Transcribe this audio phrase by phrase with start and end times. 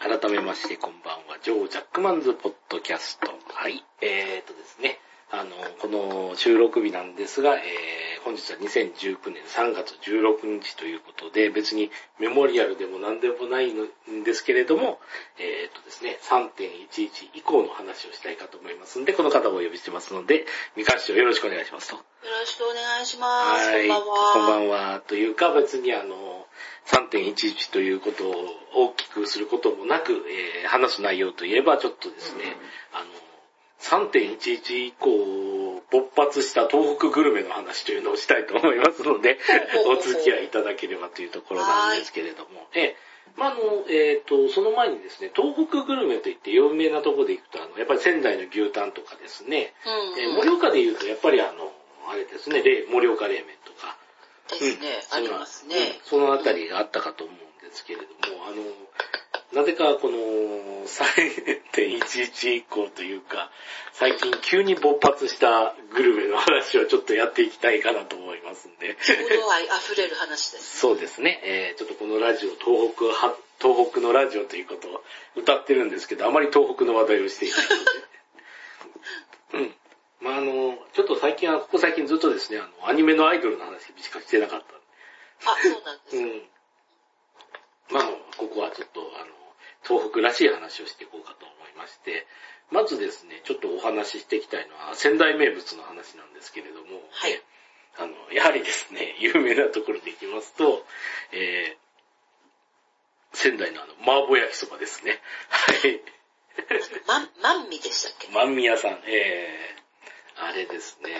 [0.00, 3.32] 改めましてこんばんは、ジョー・ジャックマンズ・ポッドキャスト。
[3.52, 4.98] はい、えーとですね、
[5.32, 14.98] あの、この収録日なんですが、えー、本日は2019年3月16日ということで、別にメモリアルでも何でもないんですけれども、
[15.38, 20.46] えーとですね、3.11以降の話をしたいかと思いますので、この方をお呼びしてますので、
[20.76, 21.96] 三河市長よろしくお願いしますと。
[21.96, 22.02] よ
[22.40, 23.70] ろしくお願いします。
[23.70, 23.88] はい。
[23.88, 24.32] こんばんは。
[24.32, 25.00] こんばんは。
[25.06, 26.46] というか別にあの、
[26.86, 28.34] 3.11ということを
[28.74, 32.56] 大きくすることもなく、えー話す内容といえばちょっとですね、
[32.92, 33.06] あの、
[33.80, 39.38] 3.11以降勃発した東北グルメの話というのをしたいと思いますので、
[39.86, 51.72] お付き合いいただければというところなんですけれども、えーまあ、あの、えっ、と、その前にですね、東北グルメといって有名なところで行くと、あの、やっぱり仙台の牛タンとかですね、うん、えー盛岡で言うと、やっぱりあの、
[52.10, 53.96] あれですね、冷盛岡冷麺とか、
[54.50, 55.76] ですね、ありますね。
[55.76, 55.82] うん。
[56.04, 58.56] そのあたりがあったかと思うんですけれども、あの、
[59.54, 60.16] なぜかこの
[60.86, 63.50] 3.11以降というか、
[63.92, 68.96] 最近急に勃発したグルメの話をちょっとやっていきたいかなと思いますんで。
[69.00, 70.78] 郷土愛溢れる話です。
[70.78, 75.02] そうですね、えーちょっとこのラジオ、東北は、東北のラジオということを
[75.36, 77.68] 歌ってるんですけど、あまり東北の話題をしていないの
[79.58, 79.58] で。
[79.58, 79.74] うん。
[80.20, 84.62] まああの、ちょっと最近は、ここ最近ずっとですね、あの、アニメのアイドルの話しかしてなかっ
[85.42, 86.16] たあ、そうなんです。
[86.16, 86.42] うん。
[87.90, 88.04] まあ、
[88.36, 89.39] ここはちょっと、あの、
[89.86, 92.26] 東北らしい話をしていこうかと思いまして、
[92.70, 97.42] まずですね、ちょっとお話ししていきたいのは、仙台名物の話なんですけれども、はい。
[97.98, 100.86] あの、やはりですね、 有名なところでいきますと、
[101.32, 105.20] えー、仙台のあの、麻婆焼きそばですね。
[105.48, 106.00] はい。
[107.06, 108.28] ま、まんみでしたっけ？
[108.28, 111.16] 万宮さん、えー、あれですね、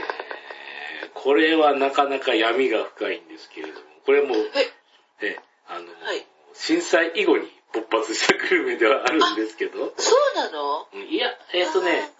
[1.14, 6.26] これはなかなか闇が深いんですけれども、これも、え、え、あの、はい。
[6.54, 10.86] 震災以後に勃発したグルメではあるんですけど、そうなの？
[10.92, 12.10] うんいや、えっ、とね、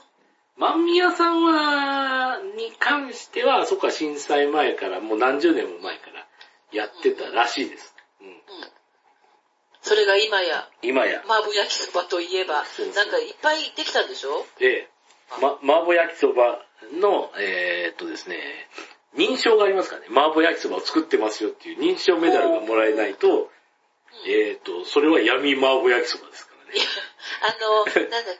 [0.59, 6.27] 万宮さんは、に関しては、そこは震災前から、もう何十年も前から
[6.73, 7.95] やってたらしいです。
[8.21, 8.35] うん、うん。
[9.83, 12.65] それが今や、今や、麻婆焼きそばといえば
[12.95, 14.45] なんかいっぱいできたんでしょ？
[14.59, 14.89] で、
[15.41, 16.65] ま、麻婆焼きそば
[17.01, 18.69] の、えーっとですね、
[19.17, 23.51] 認証がありますからね、麻婆焼きそばを作ってますよっていう認証メダルがもらえないと、
[24.27, 26.81] えーっと、それは闇麻婆焼きそばですからね。
[27.43, 28.37] あの、 なんだっ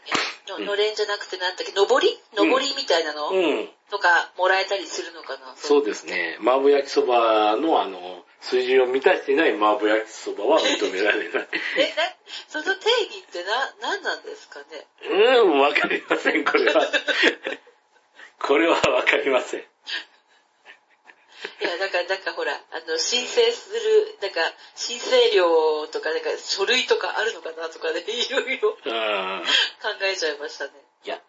[0.47, 2.19] け、ののれんじゃなくてなんだっけ、のぼり？
[2.35, 3.71] のぼりみたいなの、うん。
[3.91, 5.55] とか、もらえたりするのかな？
[5.57, 6.37] そうですね。
[6.41, 11.49] 麻婆焼きそばのあの、水準を満たしていない麻婆焼きそばは認められない。
[11.77, 12.15] え、な、
[12.49, 14.87] その定義ってな、何なんですかね？
[15.03, 16.87] うーん、わかりません、これは。
[18.39, 19.65] これはわかりません。
[21.61, 24.41] いや、なんか、なんかほら、あの、申請する、なんか、
[24.75, 29.45] 申請料とか、なんか、書類とかあるのかなとかね、 いろいろ考うん。
[30.05, 30.73] えちゃいましたね。
[31.05, 31.21] いや、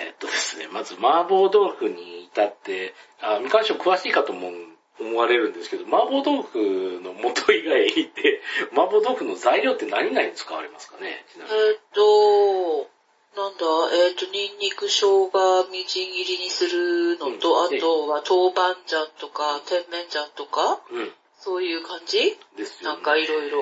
[0.00, 4.54] えーっとですね、まず麻婆豆腐に至って、あ、みかん詳しいかと思う
[5.00, 12.90] 思われるんですけど、麻婆豆腐の元以外で、麻婆豆腐の材料って何々使われますかねえーっと、
[13.36, 13.64] なんだ、
[13.94, 21.12] えーっと、ニンニク、生姜、みじん切りにするのと、うんあとは豆板醤とか、甜麺醤とか、うん。
[21.38, 22.36] そういう感じ？
[22.56, 22.96] ですよね。
[22.96, 23.58] なんかいろいろ。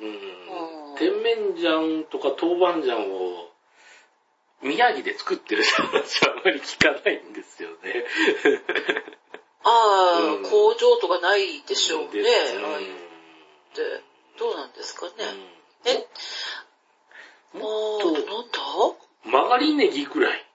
[0.00, 3.50] うんうん甜麺醤とか豆板醤を
[4.60, 8.04] 宮城で作ってる人たちはあまり聞かないんですよね。
[9.64, 9.70] あ
[10.18, 12.20] あ、うん工場とかないでしょうね。
[12.20, 12.80] うのっ
[13.74, 14.02] て。
[14.38, 15.12] どうなんですかね？
[15.18, 16.06] うんえ、
[17.54, 20.46] もっあー、なんとだ曲がりネギぐらい。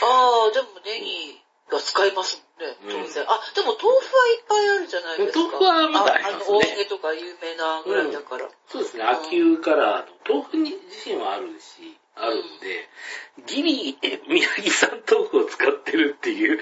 [0.00, 3.24] ああ、でもネギが使いますもんね、うん当然。
[3.28, 5.38] あ、でも豆腐はいっぱいあるじゃないですか。
[5.40, 8.48] 豆腐はまだありますねあの、大根とか有名なぐらいだから。
[8.68, 12.88] そうですね、秋湯から豆腐に自身はあるし、あるんで、
[13.46, 16.60] ギリ、え宮城産豆腐を使ってるっていう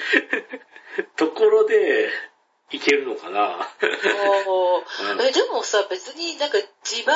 [1.16, 2.08] ところで、
[2.72, 3.68] いけるのかな。
[3.82, 7.12] え、でもさ、別になんか地場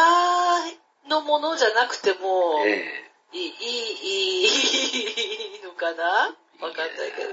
[1.09, 6.31] のものじゃなくても、えいい、いい、いいのかな？
[6.61, 7.31] えわかんないけど。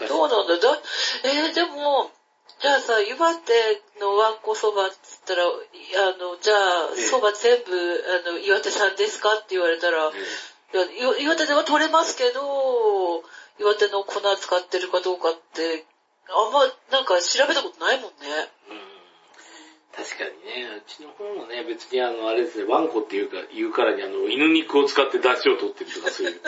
[0.00, 0.08] 昔。
[0.08, 0.56] どうなんだ？
[0.58, 0.78] だ
[1.24, 2.10] えーでも、
[2.60, 5.48] じゃあさ、岩手のわんこそばっつったら、い
[5.96, 10.12] あの、じゃあええ、そば全部、あの、岩手さんですかって言われたら、
[11.20, 13.22] 岩手では取れますけど、
[13.58, 15.84] 岩手の粉使ってるかどうかって、
[16.28, 18.16] あんま、なんか調べたことないもんね。
[18.70, 18.93] うん
[19.96, 26.40] 確かにね、うちの方もね、別にあの、あれですね、ワンコっていうか、言うからにあの、犬肉を使って出汁を取ってるとかそういう、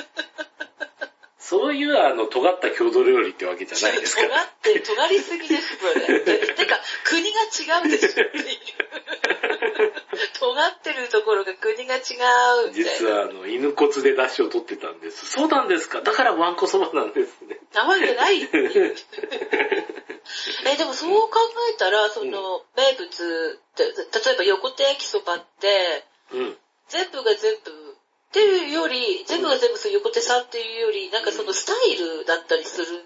[1.48, 6.20] そういうあの、尖った郷土料理ってわけじゃないですか尖って、尖りすぎです、 それ。
[6.20, 8.56] てか、国が違うでしょっていう。
[10.40, 12.72] 尖ってるところが国が違う。
[12.72, 15.26] 実はあの、犬骨で出汁を取ってたんです。
[15.26, 16.00] そうなんですか？
[16.00, 17.58] だからワンコそばなんですね。
[17.72, 18.42] なわけない。
[20.66, 21.38] え、でもそう考
[21.72, 26.58] えたら、その、名物例えば横手焼きそばって、うん。
[26.88, 27.85] 全部が全部、
[28.36, 33.02] っていうより、全部が全部そう横手さんっていうより、なんかそのスタイルだったりするん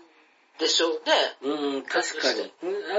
[0.58, 1.02] でしょうね。
[1.42, 2.50] うん、確かに。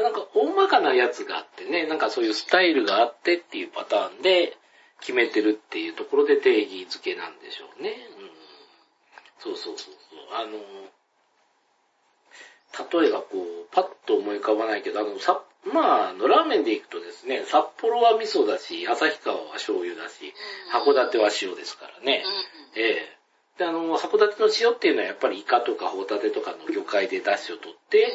[0.01, 4.56] なんか、大まかなやつがあってね、なんかそういうスタイルがあってっていうパターンで
[5.01, 7.98] 決めてるっていうところで定義づけなんでしょうね。
[8.18, 8.31] うん、
[9.39, 10.19] そうそうそうそう。
[10.31, 10.57] あの、
[13.01, 20.34] 例えばこう、パッと思い浮かばないけど、あの、さ、まあ、あの、ラーメンで行くとですね、札幌は味噌だし、旭川は醤油だし、
[20.74, 22.24] 函館は塩ですからね。
[22.75, 22.81] うん。
[22.81, 23.22] ええ
[23.58, 28.12] で、あの、函館の塩っていうのはやっぱりイカとかホタテとかの魚介で出汁を取って、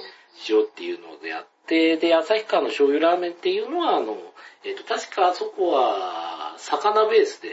[0.49, 4.17] 塩っていうのでやって、で、旭川の醤油ラーメンっていうのは、あの、
[4.65, 7.51] えっ、と、確かあそこは、魚ベースで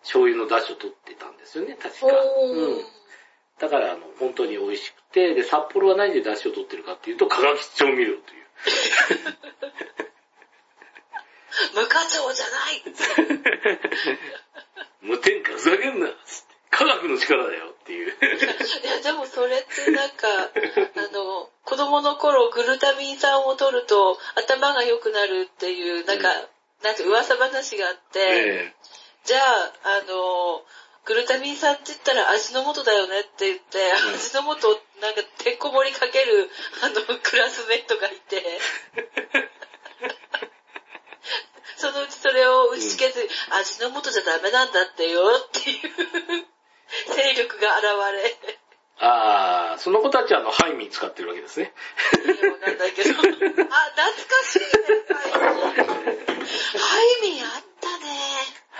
[0.00, 2.06] 醤油の出汁を取ってたんですよね、確か。
[2.06, 2.84] うん。
[3.60, 8.41] だから、あの、本当に美味しくて、で、札幌は何で出汁を取ってるかっていうと、化学調味料という。
[11.74, 12.82] 無課長じゃない。
[15.02, 16.08] 無添加ふざけんな。
[16.70, 18.10] 科学の力だよっていう。
[18.10, 18.14] い
[18.86, 20.50] や、でもそれってなんか、あ
[21.12, 26.30] の、子供の頃グルタミン酸を取ると頭が良くなるっていう、なんか、
[26.82, 28.74] なんか噂話があって、え。
[29.24, 30.64] じゃあ、あの、
[31.04, 36.48] グルタミン酸って言ったら味の素だよねって言って、うん味の素なんかてっこ盛りかける、
[36.82, 38.38] あの、クラスメートがいて、
[41.76, 45.80] そのうちそれを打ち消けず、味の素じゃダメなんだってよっていう
[47.16, 47.86] 勢力が現
[48.46, 48.58] れ、
[49.02, 51.72] ああ、その子たちはあの、ハイミン使ってるわけですね。
[52.52, 53.10] わかんないけど。
[53.10, 53.42] あ、懐か
[54.44, 54.66] しいね、
[55.10, 55.80] ハイミ
[56.20, 56.42] ン。
[56.78, 57.71] ハイミンあったね。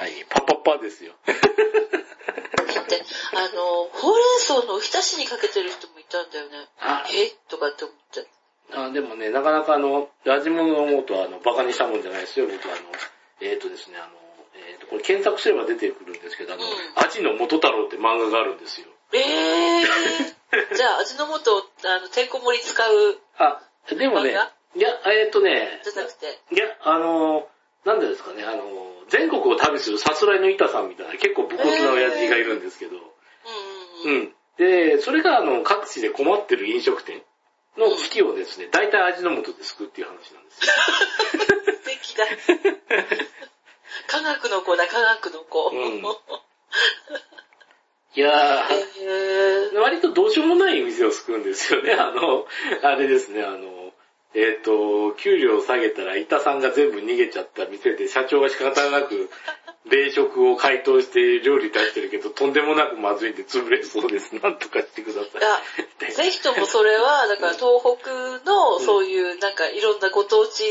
[0.02, 1.14] はい、パッパッパですよ。
[1.22, 2.99] だって、
[3.38, 6.66] あの、ほうれん草のおひたしにかけてる人もいたんだよね。
[6.82, 7.31] あえ？
[7.46, 8.26] とかって思って。
[8.75, 12.90] あでもね、なかなかあの、ラジモンの思うとあの、バカにしたもんじゃないですよ、僕あの、
[13.40, 14.19] えっ、とですね、あの、
[14.58, 18.88] えっ、と、これ検索すれば出てくるんですけど、あの、うんアジの元太郎って漫画があるんですよ。
[19.14, 20.75] えー？
[20.75, 23.62] じゃあ、味の素、あの、てんこ盛り使う、あ、
[23.94, 24.34] でもね、
[24.75, 26.40] いや、えっ、とね、じゃなくて。
[26.50, 27.46] いや、あの、
[27.84, 28.62] なんでですかね、あの、
[29.08, 34.23] 全国を旅するさすらいの板さんみたいな結構武骨な親父がいるんですけど、うんううんうん。
[34.26, 34.32] ん。
[34.56, 37.23] で、それがあの、各地で困ってる飲食店
[37.76, 40.73] の危機をですね、大体味の素で救うっていう話なんですよ。
[41.75, 42.25] 素敵だ。
[44.06, 45.70] 科学の子だ、科学の子。
[45.70, 46.02] うん
[48.14, 49.81] いやー、へー。
[49.81, 51.94] 割とどうしようもない店を救うんですよね。
[51.94, 52.46] あの、
[52.82, 53.81] あれですね、あの、
[54.34, 59.31] えっ、と、給料を下げたら板さんが全部逃げちゃった店で社長が仕方なく
[59.90, 64.34] 冷食を解凍して料理出してるけど、とんでもなくまずいんで潰れそうです。
[64.37, 65.38] なんとかしてくださ
[66.08, 66.12] い。
[66.12, 70.62] ぜひともそれは、だから東北のそういうなんかいろんなご当地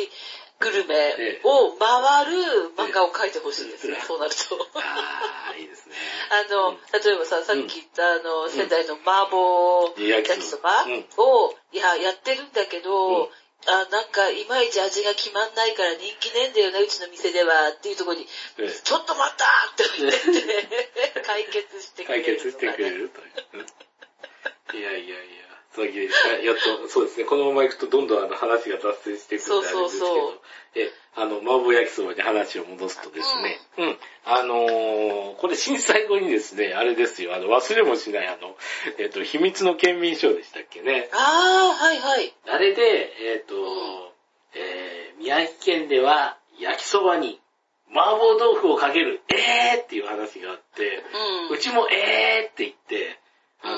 [0.61, 3.89] グルメを回る漫画を描いてほしいです。
[3.89, 4.55] ね、そうなると。
[4.75, 5.95] あー、いいですね。
[6.29, 11.05] あの、例えばさ、さっき言ったあの、仙台の麻婆焼きそばうん。
[11.17, 12.83] を、いや、やってるんだけうん。
[12.83, 13.31] ど、
[13.67, 18.27] あ、なんか、いまいち味が決まんないから人気ねえんだよね、うちの店では、っていうところに、
[18.57, 18.69] ええ。
[18.71, 23.65] ちょっと待ったって言ってて、 解決してくれる、解決してくれるという。
[24.73, 25.50] いやいやいや、
[26.43, 30.39] やっと、そうですね、このまま行くとどんどんあの話が脱線していくんであれですけど、そうそうそう。
[30.75, 38.55] え、あの、麻婆焼きそばに話を戻すとですね、うん、あのーこれ震災後にですね、あれですよ、あの、忘れもしないあの、
[38.99, 41.09] えっ、と、秘密の県民賞でしたっけね。
[41.13, 42.33] ああ、はいはい。
[42.49, 44.11] あれで、えっ、と、ん。
[44.55, 47.39] えー宮城県では焼きそばに
[47.91, 51.03] 麻婆豆腐をかける、えーっていう話があって、
[51.49, 51.55] うん。
[51.55, 53.19] うちもえーって言って、
[53.61, 53.75] あの、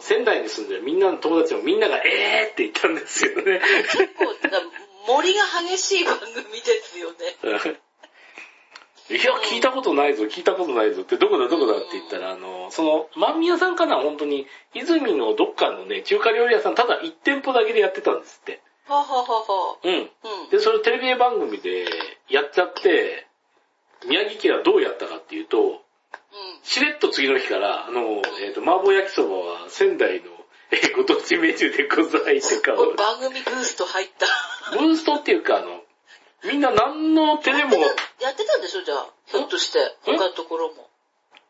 [0.00, 3.60] 仙台に住んでるみんなの友達もみんながえーって言ったんですよね。
[3.92, 4.60] 結構、だ
[5.06, 7.80] 森が激しい番組ですよね。
[9.10, 18.62] いや、聞いたことないぞ、聞いたことないぞって、どこだどこだって言ったら、あの、その、万宮さんかな、本当に、泉のどっかのね、中華料理屋さん、ただ1店舗だけでやってたんですって。
[18.86, 19.88] はあはあはあはあ。
[19.88, 19.94] うん。
[19.94, 19.98] う
[20.46, 20.50] ん。
[20.50, 21.86] で、それをテレビ番組で
[22.28, 23.26] やっちゃって、
[24.06, 25.78] 宮城県はどうやったかっていうと、うん。
[26.62, 30.26] しれっと次の日から、あの、えっ、と、麻婆焼きそばは仙台の、
[30.70, 34.76] えーご当地メニューでございってか、お番組ブースト入った。
[34.78, 35.82] ブーストっていうか、あの、
[36.44, 37.76] みんな何のテレも、
[38.20, 39.08] やってたんでしょじゃあ。
[39.26, 40.88] ひょっとして、他のところも。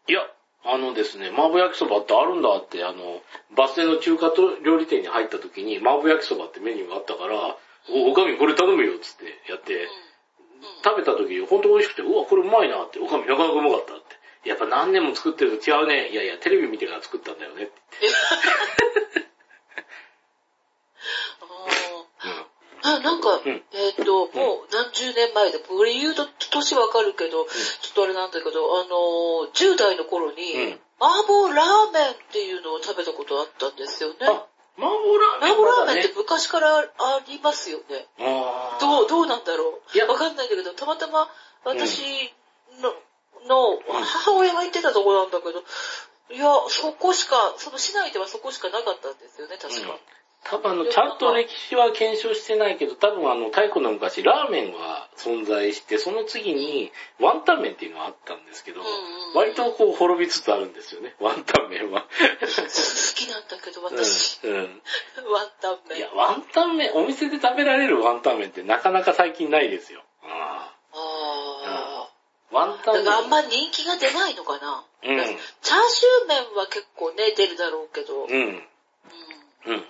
[0.08, 0.26] いや、
[0.64, 3.22] あのですね、麻婆焼きそばってあるんだって、あの、
[3.56, 4.32] バス停の中華
[4.62, 7.56] 料理店に入った時に、麻婆焼きそばってメニューがあったから、
[7.88, 9.88] お、おかみこれ頼むよっつってやって、
[10.84, 14.19] 食べた時、ほんと美味しくて、うわ、これうまいなって、おかみなかなかうまかったって。
[14.44, 16.08] やっぱ何年も作ってると違うね。
[16.08, 17.72] いやいや、テレビ見てから作ったんだよねって。
[22.82, 34.16] あなんか、んえっ、と、もう何十年前で、これ言うと年わかるけど、ちょっとあれなんだけど、あのー、10代の頃に、うん麻婆ラーメンっていうのを食べたことあったんですよね。
[34.20, 34.44] あ、
[34.76, 35.52] 麻婆ラーメン？
[35.52, 36.84] 麻婆ラーメンねって昔からあ
[37.26, 38.06] りますよね。
[38.80, 39.96] どう、どうなんだろう。
[39.96, 41.30] いやわかんないんだけど、たまたま
[41.64, 42.34] 私
[42.82, 42.92] の、
[43.46, 45.62] の母親が言ってたところなんだけど、
[46.32, 49.98] いや、そこしか、その市内ではそこしかなかったんですよね、確か。
[50.44, 62.02] 多分あの、ちゃんと歴史は検証してないけど、多分あの、太古の昔、ラーメンは存在して、その次に、ワンタン麺っていうのがあったんですけど、うんうん割とこう、滅びつつあるんですよね、ワンタン麺は。
[62.02, 62.06] 好
[63.14, 64.52] きなんだけど、私、うん。
[64.54, 64.82] うん。
[65.32, 65.98] ワンタン麺。
[65.98, 70.02] いや、ワンタン麺、お店で食べられるワンタン麺ってなかなか最近ないですよ。
[70.24, 70.69] あ。
[72.50, 73.04] ワンタン麺。
[73.04, 74.84] だからあんま人気が出ないのかな。
[75.02, 75.16] うん。
[75.16, 78.24] チャーシュー麺は結構ね、出るだろうけど。
[78.24, 78.30] うん。
[78.30, 79.84] うん。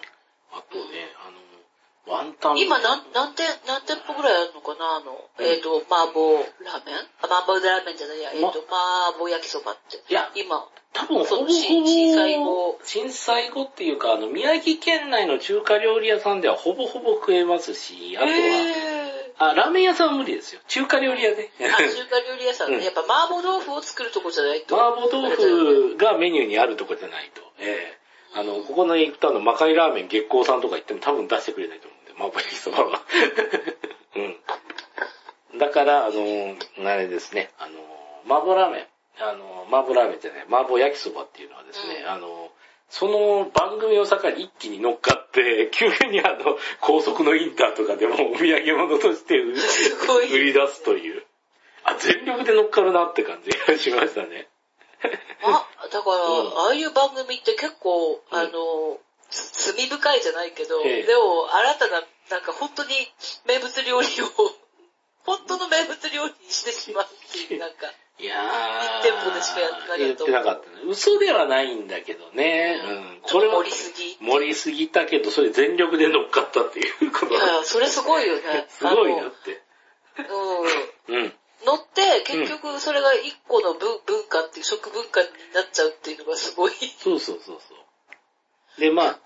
[0.52, 2.64] あとね、あの、ワンタン麺。
[2.66, 6.96] 今何、何店、何店舗ぐらいあるのかなあの、うんえっ、と、麻婆ラーメン？
[7.22, 9.96] あ、麻婆ラーメンじゃないや、えっ、まと、麻婆焼きそばって。
[10.08, 18.89] いや、今、多分、ほぼほぼ、震震災後震災後っていうか、あの、宮城県内の中華料理屋さんではほぼほぼ食えますし、あとは、へ
[19.40, 20.60] あ、ラーメン屋さんは無理ですよ。
[20.68, 21.50] 中華料理屋で。
[21.58, 22.76] ーあ、中華料理屋さんね。
[22.76, 24.76] うんやっぱ麻婆豆腐を作るとこじゃないと。
[24.76, 27.40] 麻婆豆腐がメニューにあるとこじゃないと。
[27.58, 28.00] ええ
[28.32, 33.00] あの、ここの行くとあの、マカイラーメン月光さんとか行っても多分出してくれないと思うんで、麻婆焼きそばは。
[35.52, 35.58] うん。
[35.58, 36.56] だから、あの、
[36.86, 37.80] あれですね、あの、
[38.26, 38.86] 麻婆ラーメン、
[39.24, 42.52] あの、麻婆ラーメンじゃない、麻婆焼きそばっていうのはですね、うんあの、
[42.90, 49.54] その番組を境に一気に乗っかって、 急にあの、高速のインターとかでもお土産物として売
[50.38, 51.24] り出すという。
[51.84, 54.48] あ、全力で乗っかるなって感じが しましたね。
[55.42, 56.58] あ、だから、うん。
[56.58, 58.38] ああいう番組って結構、うん。
[58.38, 58.98] あの、
[59.30, 61.02] つ罪深いじゃないけど、ええ。
[61.04, 62.90] でも、新たな、なんか本当に
[63.46, 64.26] 名物料理を、
[65.24, 67.06] 本当の名物料理にしてしまう
[67.42, 67.86] いう、なんか、
[68.20, 69.00] いやー。
[69.00, 70.76] 一店舗でしかやってなかった言ってなかったね。
[70.86, 72.76] 嘘ではないんだけどね。
[72.84, 73.22] うん。
[73.26, 74.12] ちょっとは盛りすぎ。
[74.12, 78.66] い盛りすぎたけど、それ全力で乗っかったっていうことやいや、それすごいよね。
[78.68, 79.62] すごいなって。
[81.08, 81.16] うん。
[81.16, 81.34] うん。
[81.64, 86.72] 乗って、結局それが一個の文文化っていう、食文化になっちゃうっていうのがすごい。
[86.98, 88.80] そうそうそうそう。
[88.80, 89.18] で、まあ。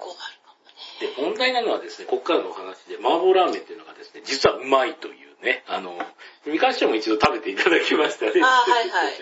[1.00, 5.98] で、問題なのはですね、こっからのお話で、麻婆ラーメンっていうのがですね、実はうまいというね、あの、
[6.46, 8.32] 三河師匠も一度食べていただきましたね。
[8.42, 9.12] あー はいはい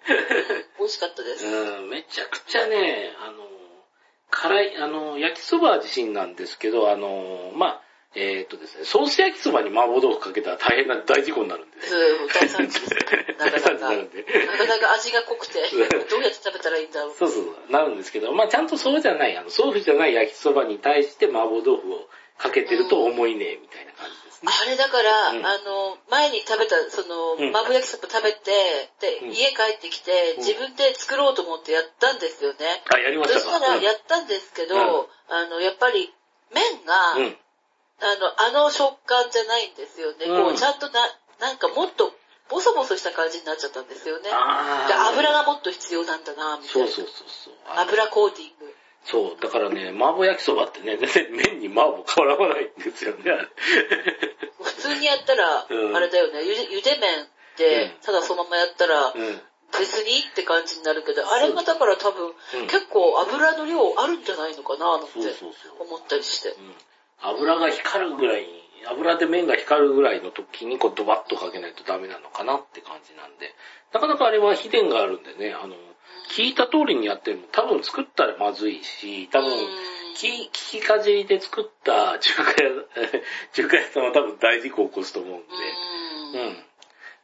[0.78, 1.46] 美味しかったです。
[1.46, 3.46] うん、めちゃくちゃね、あの、
[4.30, 7.82] 辛い、あの、焼きそば自身なんですけど、あの、まあ、
[8.14, 11.94] えーっとですね、ソース焼きそばに麻婆豆腐かけたら大変な大事故になるんです。
[11.94, 13.36] うん大惨事ですね。
[13.38, 13.60] なかなか。
[13.60, 17.14] 大惨事になるんでなかなか味が濃くて、どうやって食べたらいいんだろう。
[17.14, 22.08] そうそう、なるんですけど、まあちゃんとそうじゃない、あの、ソースじゃない焼きそばに対して麻婆豆腐を
[22.40, 24.48] かけてると重いね、みたいな感じですね。
[24.48, 32.56] あれだから、うんあの、前に食べた、その、うん麻婆焼きそば食べて、で、うん家帰ってきて、うん自分で作ろうと思ってやったんですよね。
[32.88, 33.58] あ、やりまそしたか？
[33.58, 36.12] したら、やったんですけど、あの、やっぱり、
[36.54, 37.36] 麺が、うん。
[38.00, 40.24] あの、あの食感じゃないんですよね。
[40.24, 41.00] うんこう、ちゃんとな、
[41.40, 42.12] なんかもっと、
[42.48, 44.30] ボソボソした感じになっちゃったんですよね。
[44.32, 46.88] あで、油がもっと必要なんだな、みたいな。
[46.88, 47.54] そうそうそうそう。
[47.68, 48.74] あ油コーティング。
[49.04, 53.48] そう、だからね、麻婆焼きそばってね、全 然麺に麻婆変わらないんですよね、
[54.62, 59.40] 普通にやったら、うんあれだよね、ゆでゆで麺で、うんただそのままやったら、うん。
[59.78, 65.82] 別にって感じになるけど、あれがだから多分、うん結構油の量あるんじゃないのかな、なんてそうそうそう。
[65.82, 66.50] 思ったりして。
[66.50, 66.74] うん
[67.22, 73.54] 油が光るぐらいに、油で麺が光るぐらいの時にこうドバッとかけないとダメなのかなって感じなんで、
[73.92, 75.74] なかなかあれは秘伝があるんでね、あの、
[76.30, 79.56] 聞いた通りにやっても多分作ったらまずいし、多分、うん
[80.20, 82.70] 聞聞きかじりで作った中華屋、
[83.54, 85.54] 中華屋さんは多分大事故を起こすと思うんで、
[86.34, 86.64] うん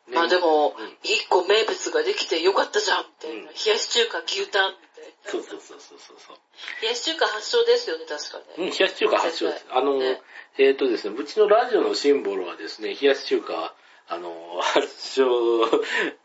[0.08, 0.14] うん。
[0.14, 3.36] まあでもうん、一個名物ができてよかったじゃん、みたいな。
[3.36, 4.85] うん冷やし中華牛タン、みたいな。
[5.24, 6.36] そうそうそうそうそう。
[6.82, 8.70] 冷やし中華発祥ですよね、確かうん、ね。
[8.70, 9.66] 冷やし中華発祥です。
[9.70, 10.20] あの、ね
[10.58, 13.74] えっ、とですね、うちのラジオのシンボルはですね、冷やし中華、
[14.08, 15.66] あの、発祥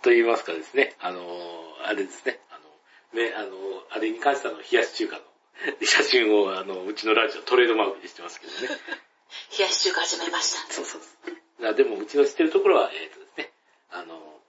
[0.02, 1.22] と言いますかですね、あの、
[1.84, 2.60] あれですね、あ
[3.16, 3.50] の、ね、あの、
[3.90, 5.24] あれに関しては冷やし中華の
[5.82, 8.80] 写真を、あの、うちのラジオトレードマークにしてますけどね。
[9.58, 10.74] 冷やし中華始めました。
[10.74, 11.68] そうそうそう。
[11.68, 13.52] あでも、うちの知ってるところは、えっ、とですね、
[13.90, 14.42] あの、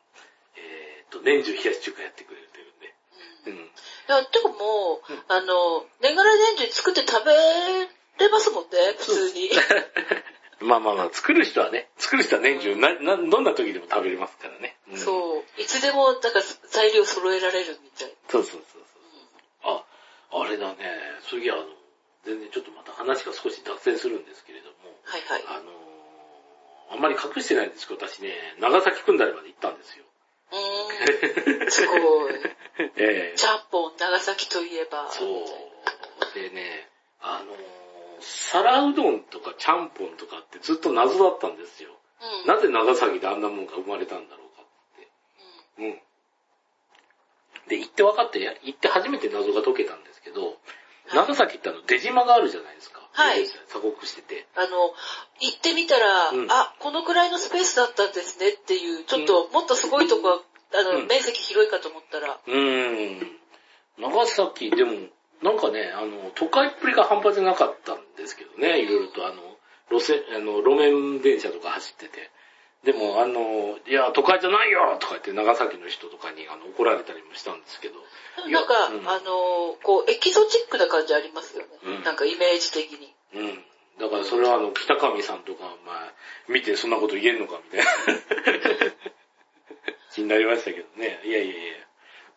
[0.56, 2.94] えっ、と、年中冷やし中華やってくれてるんで。
[3.46, 3.70] うん。
[4.08, 9.50] や、てかもう、うんあの、年がら年中作って食べれますもんね、普通に。
[10.60, 14.76] まあまあまあ、作る人はね、作る人は年中、な、な、どんな時でも食べれますからね。
[14.88, 15.60] うんそう。
[15.60, 18.14] いつでも、だから材料揃えられるみたい。
[18.28, 18.82] そうそうそう
[19.64, 19.74] そう。
[19.74, 19.84] あ、
[20.30, 21.20] あれだね。
[21.28, 21.66] 次はあの、
[22.24, 25.44] 全然ちょっとまた話が少し脱線するんですけれども、はいはい。
[25.48, 25.92] あのー
[26.92, 30.04] あんまり隠してないんですけど、私ね、長崎くんだれまで行ったんですよ。
[30.52, 31.70] うーん。
[31.70, 32.32] すごい。
[32.96, 33.71] ええちゃんぽん、
[34.12, 35.08] 長崎といえば。
[35.10, 35.28] そう。
[36.34, 36.88] でね、
[37.20, 37.56] あのー
[38.24, 41.90] 皿うどんとかちゃんぽんとかってずっと謎だったんですよ。
[42.44, 42.46] うん。
[42.46, 45.08] なぜ長崎であんなもんが生まれたんだろうかって。
[45.82, 47.68] うん。
[47.68, 50.54] で、行って分かって、行って初めて謎が解けたんですけど、
[51.12, 53.00] 長崎ってあの出島があるじゃないですか。
[53.10, 54.46] はい鎖国してて。
[54.54, 54.94] あの、
[55.40, 63.41] 行ってみたら、うんあ、このくらいのスペースだったんですねっていう、ちょっともっとすごいとこ、あの、うん面積広いかと思ったら、うーん。
[63.98, 64.92] 長崎、でも、
[65.42, 69.42] なんかね、あの、都会っぷりが半端じゃなかったんですけどね、いろいろとあの、
[69.90, 72.30] 路線、あの、路面電車とか走ってて。
[72.84, 77.94] でも、あの、いや、都会じゃないよとか言って長崎の人とかにあの怒られたりもしたんですけど。
[78.50, 81.68] なんか、うんあの、こう、エキゾチックな感じありますよね。
[81.84, 83.14] うんなんかイメージ的に。
[83.34, 83.64] うん。
[84.00, 86.12] だからそれはあの、北上さんとか、まあ、
[86.48, 88.92] 見てそんなこと言えんのかみたいな。
[90.12, 91.20] 気になりましたけどね。
[91.24, 91.74] いやいやいや。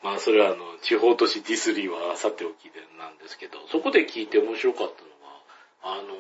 [0.06, 6.14] まあそれはあの、地方都市ディスリーはさておきでなんですけど、そこで聞いて面白かったのが、あの、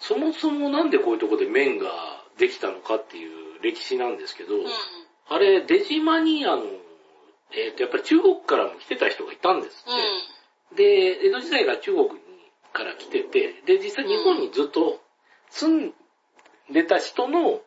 [0.00, 1.86] そもそもなんでこういうとこで麺が
[2.38, 4.64] できたのかっていう歴史なんですけど、うん。
[5.28, 6.64] あれ、出島にあの、
[7.52, 9.90] えっ、と、やっぱり中国からも来てた人がいたんですって。
[10.72, 10.76] うん。
[10.76, 12.10] で、江戸時代が中国に
[12.72, 15.00] から来てて、で、実際日本にずっと
[15.50, 15.94] 住ん
[16.72, 17.60] でた人の、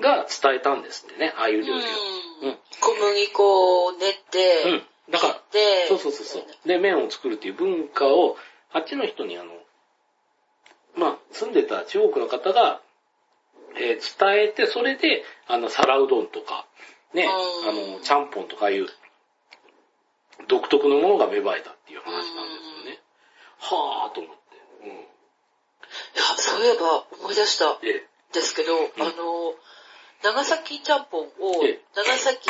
[0.00, 1.76] が伝えたんですってね、ああいう料理を。
[1.76, 4.82] うんうん小麦粉を練って、うん。
[5.12, 6.68] だから、で、そうそうそうそう。
[6.68, 8.36] で、麺を作るっていう文化を、
[8.72, 9.52] あっちの人にあの、
[10.96, 12.80] まあ、住んでた中国の方が、
[13.76, 16.66] えー伝えて、それで、あの、皿うどんとか、
[17.14, 18.88] ね、うんあの、ちゃんぽんとかいう、
[20.48, 23.00] 独特のものが芽生えたっていう話なんですよね。
[23.58, 24.42] はぁーと思って。
[24.82, 24.90] うん。
[24.90, 24.92] い
[26.16, 29.54] や、そういえば思い出したですけど、あの、
[30.22, 32.48] 長崎ちゃんぽんをええ、長崎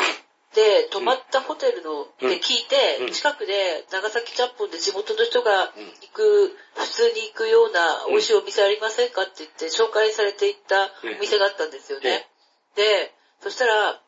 [0.53, 3.11] で泊まったホテルの、うんで聞いて、うん。
[3.11, 5.85] 近くで長崎ちゃんぽんで地元の人がうん。
[6.01, 12.27] 行く、普通に行くような美味しいお店ありませんかって言って紹介されていったお店があったんですよね。
[12.75, 13.99] で、そしたら、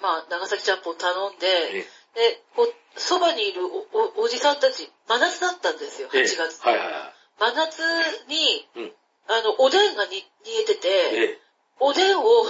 [0.00, 3.62] まあ、長崎ちゃんぽん頼んで、えで、こう、そばにいる
[4.16, 6.26] おじさんたち、真夏だったんですよ、8え。
[6.28, 6.60] 月。
[6.62, 7.80] はいはいは真夏
[8.28, 8.92] に、うん。
[9.28, 11.40] あの、おでんがに煮えてて、
[11.80, 12.44] おでんをオ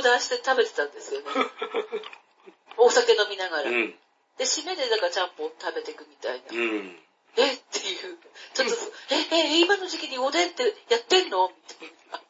[0.00, 1.26] ーダーして食べてたんですよね。
[2.78, 3.70] お酒飲みながら。
[3.70, 3.90] うん。
[4.38, 6.44] で、締めでだからちゃんぽん食べていくみたいな。
[6.50, 6.98] うん。
[7.36, 7.52] え？
[7.52, 8.18] っていう。
[8.54, 8.74] ちょっと、
[9.10, 11.48] え、え、今の時期におでんってやってんの？
[11.48, 12.20] みたいな。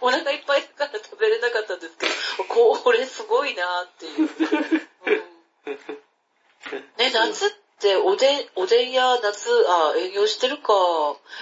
[0.00, 2.12] お腹いっぱいだから食べれなかったんですけど、
[2.54, 4.20] これすごいなっていう。
[4.20, 4.28] うん、
[6.98, 10.72] ね、夏っておでん、おでん屋夏、あ、営業してるか。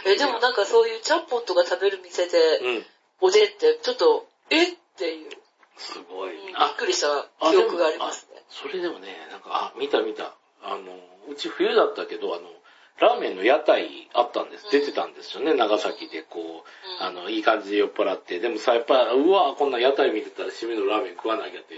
[0.05, 2.87] え、でもなんかそういうちゃんぽんとか食べる店で、うん。
[3.25, 4.69] おでんってちょっと、え？
[4.69, 5.31] っていう、
[5.79, 6.53] すごいうんび。
[6.53, 7.09] っあ、くりした
[7.51, 8.43] 記憶がありますね。
[8.51, 10.35] それでもね、なんか、あ、見た見た。
[10.63, 10.93] あの、
[11.33, 12.45] うち冬だったけど、あの、
[13.01, 14.67] ラーメンの屋台あったんです。
[14.67, 18.39] うん出てたんですよね、長崎でこう、うんあの、いい感じで酔っ払って。
[18.41, 21.75] でもさ、やっぱ、うわこんな屋台見てたら締めのラーメン食わなきゃって。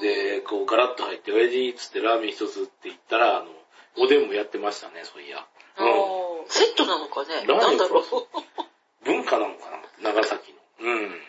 [0.00, 3.50] で、こう、ガラッと入って、親父っつってラーメン一つって言ったら、あの、
[3.98, 5.44] おでんもやってましたね、そういや。
[5.76, 7.46] あーセットなのかね？
[7.46, 8.04] ラーメンなんだろう。
[8.04, 8.26] そう
[9.04, 9.70] 文化なのか
[10.02, 10.59] な、長崎の。
[10.80, 11.20] うん。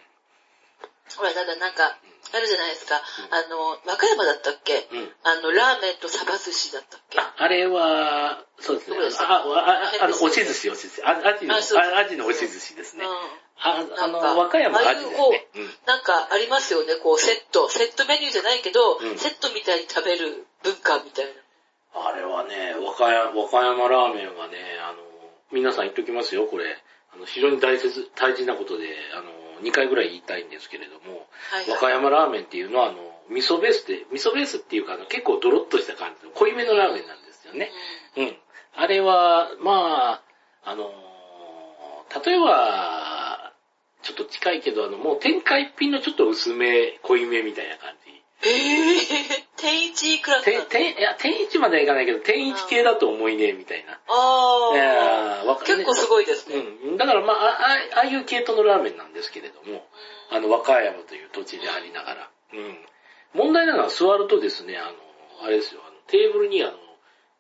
[1.18, 1.98] ほら、だからなんか、
[2.34, 2.96] あるじゃないですか。
[2.96, 4.88] あの、和歌山だったっけ？
[4.92, 5.12] うん。
[5.24, 7.20] あの、ラーメンとサバ寿司だったっけ？
[7.20, 8.96] あ、あれは、そうですね。
[8.96, 11.04] どこでしたあ、あ、ああの、押し寿司、押し寿司。
[11.04, 13.04] あアジの、あそうですあアジの押し寿司ですね。
[13.06, 13.12] うん。
[13.12, 15.48] あ、あの、なんか和歌山アジですね。
[15.56, 15.70] うん。
[15.86, 17.68] なんかありますよね、こうセット。
[17.68, 21.32] セットメニューじゃないけど、うんセットみたいに食べる文化みたいな。
[22.08, 25.00] あれはね、和歌山、和歌山ラーメンはね、あの、
[25.52, 26.78] 皆さん言っときますよ、これ。
[27.13, 32.97] あの、非常に大切、大事なことで、あの、2回ぐらい言いたいんですけれども、はい和歌山ラーメンっていうのは、あの、
[33.30, 37.71] 味噌ベースで、味噌ベースっていうか、あの、結構ドロッとした感じの濃いめのラーメンなんですよね。
[38.17, 38.36] うん。
[38.76, 40.21] あれは、ま
[40.63, 41.12] あ、あのー
[42.26, 43.54] 例えば、
[44.04, 48.12] ちょっと近いけど、あの、もう天下一品のちょっと薄め、濃いめみたいな感じ。
[48.50, 50.52] えー、天一クラスだ。
[50.63, 53.93] て天、いや、天一まではいかないけど、天一系だと思いね、みたいな。
[53.93, 54.00] あ
[55.47, 56.56] あ、結構すごいですね。
[56.58, 56.97] うん。
[56.97, 57.50] だからまあ、あ
[57.95, 59.86] あああいう系統のラーメンなんですけれども、
[60.32, 62.30] あの、和歌山という土地でありながら。
[62.54, 62.78] うん。
[63.34, 66.74] 問題なのは座るとですね、あの、あれですよ、あのテーブルにあの、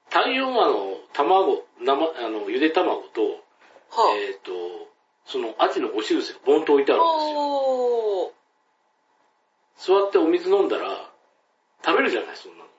[0.09, 3.21] 太陽マの卵、生、あの、ゆで卵と、
[3.89, 4.17] はあ。
[4.17, 4.51] えっ、と、
[5.25, 7.11] そのアジのお印がボンと置いてあるんで
[9.79, 10.01] すよ。
[10.01, 11.10] 座ってお水飲んだら、
[11.83, 12.65] 食べるじゃない、そんなの。
[12.65, 12.69] う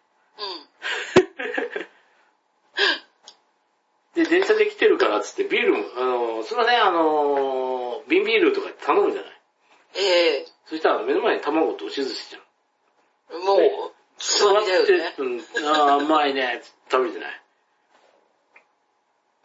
[4.20, 4.24] ん。
[4.24, 9.32] で、電車で来てるからっつって、ビールも、あの、すいません、あの、瓶ビールとか頼むじゃない。
[9.94, 12.42] ええそしたら目の前に卵とおし寿司じゃん。
[13.44, 13.58] もう。
[14.18, 17.41] 座って、うん、ああ、甘いね、食べるじゃない。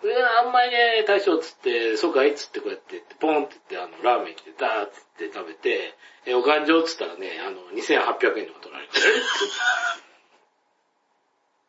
[0.04, 8.92] うわ、甘いね、大将っつって、そうかいっつってこうやって、ポンって言って、あの、ラーメン来て、ダーっつって食べて、え、お勘定っつったらね、あの、2800円とか取られる。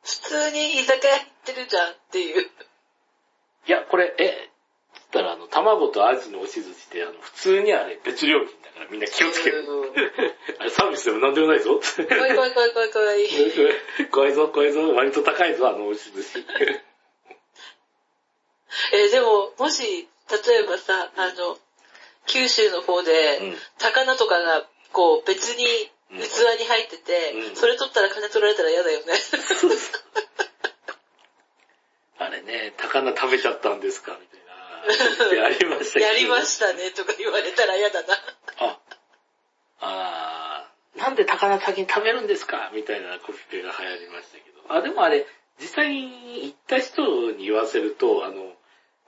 [0.05, 2.43] 普通に居酒屋行ってるじゃんっていう。
[2.43, 4.51] いや、これ、え、
[4.95, 9.61] つったら、あの、卵とアジのおし寿司って、あの、普通にはね、別料金だからみんな気をつける。
[9.61, 9.93] うん
[10.61, 11.81] あれサービスでもなんでもないぞ。
[12.09, 13.29] 怖い怖い怖い怖い怖い。
[14.11, 16.45] 怖いぞ、怖いぞ、割と高いぞ、あのおし寿司。
[18.93, 20.09] えーでも、もし、
[20.47, 21.59] 例えばさ、あの、
[22.27, 26.25] 九州の方で、うん高菜とかが、こう、別にうん器
[26.61, 29.15] に入ってて、うんそれ取ったら金取られたら嫌だよね。
[32.19, 34.41] あれね、高菜食べちゃったんですかみたい
[35.37, 35.43] な。
[35.45, 36.01] やりました。
[36.01, 38.15] やりましたね、とか言われたら嫌だな。
[38.59, 38.79] あ、
[39.81, 44.75] あーなんで高菜先に食べるんですかみたいなコピペが流行りましたけど。
[44.75, 45.27] あ、でもあれ、
[45.61, 48.53] 実際に行った人に言わせると、あの、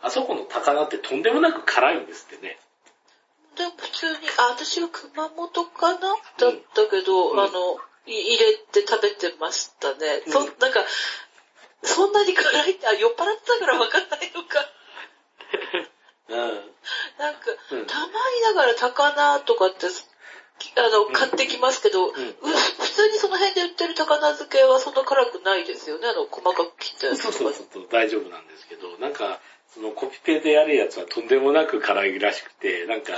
[0.02, 2.58] あそこの高菜ってとんでもなく辛いんですってね。
[3.56, 10.22] でも普通に、あ、私は熊本かな、だったけど、うんあの、い入れて食べてましたね。
[10.26, 10.80] そ、うんなんか、
[11.82, 14.66] そんなに辛いって、あ、酔っ払ってたから分かんないのか。
[16.28, 16.74] うん。
[17.18, 17.40] なんか、
[17.72, 26.08] うんたまにだから高菜とかって、あの、ん買ってきますけど、う普通にその辺で売ってる高菜漬けはそんな辛くないですよね。
[26.08, 27.66] あの、細かく切ったやつとかそうそう。
[27.72, 29.40] そう、大丈夫なんですけど、なんか、
[29.74, 33.12] そのコピペでやるやつはとんでもなく辛いらしくて、なんか、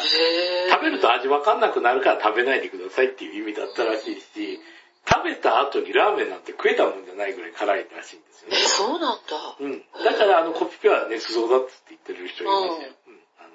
[0.71, 4.61] 食べると味わかんなくなるから食べないでくださいっていう意味だったらしいし、
[5.09, 8.61] 食べた後にラーメンなんて食えたもんじゃないぐらい辛いらしいんですよえ、ね。
[8.61, 9.57] そうなんだ。
[9.59, 9.83] うん。
[10.05, 12.93] だからあのコピペはね、素像だって言ってる人いましたよ。
[13.09, 13.19] うん。
[13.41, 13.49] あの、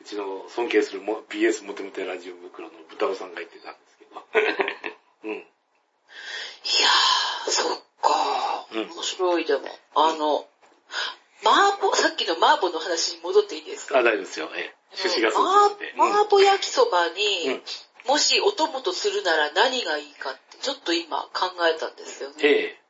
[0.00, 4.16] うちの尊敬するも BS モテモテラジオ袋の豚尾さんが言ってたんですけど。
[5.28, 5.30] うん。
[5.30, 9.68] いやー、そっかうん面白いでも。
[9.94, 10.46] あの、
[11.44, 13.98] 麻婆、さっきの麻婆の話に戻っていいですか？
[13.98, 14.50] あ、大丈夫ですよ。
[14.54, 14.74] ええ。
[14.92, 15.94] 趣旨がそうです。
[15.96, 17.62] 麻麻婆焼きそばに、うん
[18.06, 22.36] もしお供とするなら何がいいかって、ちょっと今考えたんですよね。
[22.40, 22.80] ええ。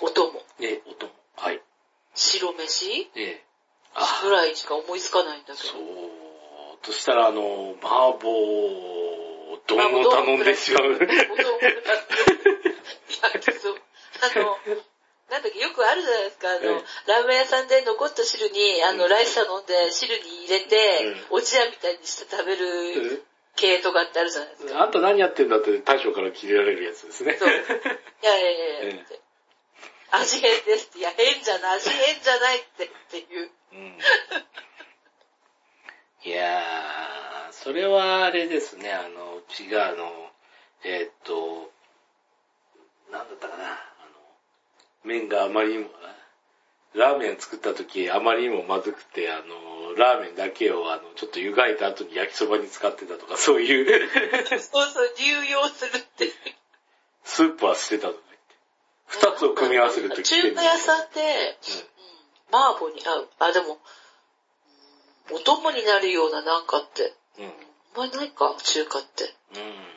[0.00, 0.42] お供。
[0.58, 1.12] ええ、音も。
[1.36, 1.62] はい。
[2.16, 3.08] 白飯？
[3.14, 3.44] ええ。
[3.94, 5.78] あぐらいしか思いつかないんだけそど。
[5.78, 6.78] う。
[6.82, 7.88] としたら、あの、麻
[8.18, 8.18] 婆
[9.68, 10.94] 丼を頼んでしまう。
[10.94, 11.06] お供
[13.22, 13.78] 焼きそば。
[14.34, 14.58] あの、
[15.30, 24.82] なんだっけ、よくあるじゃないですか、あの、ええラーメン屋さんで残った汁に、あの、うんライス頼んで汁に入れて、おじやみたいにして食べる系とかってあるじゃないですか。
[24.82, 27.36] あんた何やってんだって大将から切れられるやつですね。
[27.38, 27.48] そう。
[27.48, 29.20] いやいやいやいや、っ て
[30.12, 30.98] 味変ですって。
[30.98, 33.50] いや、変じゃない、味変じゃないってっていう。
[33.72, 33.98] うん
[36.24, 40.32] いやー、それはあれですね、あの、うちがあの、
[40.82, 41.70] えーっと、
[43.12, 43.78] なんだったかな、
[45.06, 45.90] 麺があまりにも、
[46.94, 54.08] ラーメン作った時あまりにもまずくて、あの、ラーメンだけをあの、ちょっと湯がいた後に焼きそばに使ってたとか、そういう、
[54.58, 56.32] そうそう、流用するって。
[57.24, 59.32] スープは捨てたとか言って。
[59.32, 61.58] 二つを組み合わせると中華屋さんで、
[62.50, 63.28] うん、麻婆に合う。
[63.38, 63.78] あ、でも、うん
[65.32, 67.44] お供になるようななんかって、うん。
[67.44, 67.50] うん。
[67.50, 67.56] あん
[67.98, 69.24] まりないか、中華って。
[69.54, 69.95] うん。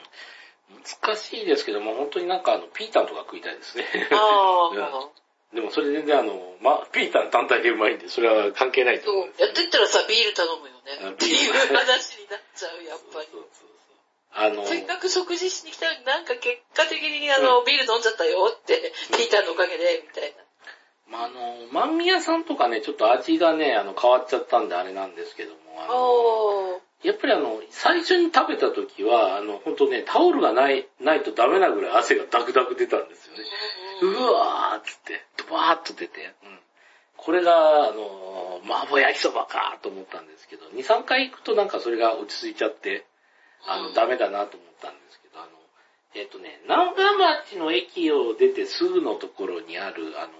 [0.69, 3.85] 難しいですけども、本当になんかあの、ピータンとか食いたいですね。
[4.11, 5.09] ああ、 うん
[5.53, 9.41] でもそれ全然あの、ま、ピータン単体でうまいんで、それは関係ないとそう思うんです。
[9.41, 11.07] やってったらさ、ビール頼むよね。
[11.07, 13.27] あっていう話になっちゃう、やっぱり。
[13.31, 13.69] そうそうそう
[14.31, 20.43] あの、せっかく食事しに来たのになんか結果的にあの、ビール飲んじゃったよって、ピーターのおかげで、みたいな。
[21.07, 26.78] まあ、あの、万宮さんとかね、ちょっと味がね、あの、変わっちゃったんであれなんですけども、あの。
[27.03, 33.43] やっぱりあの、最初に食べた時は、あの、本当ね、タオルがない、ないとダメなぐらい汗がダクダク出たんですよね。
[34.01, 36.59] うわーっつって、ドバーっと出て、うん。
[37.15, 43.05] これが、あの、麻婆焼きそばかと思ったんですけど、2、3回行くとなんかそれが落ち着いちゃって、
[43.65, 45.49] あの、うんダメだなと思ったんですけど、あの、
[46.15, 50.33] えっ、とね、長町の駅を出てすぐのところにある、あの、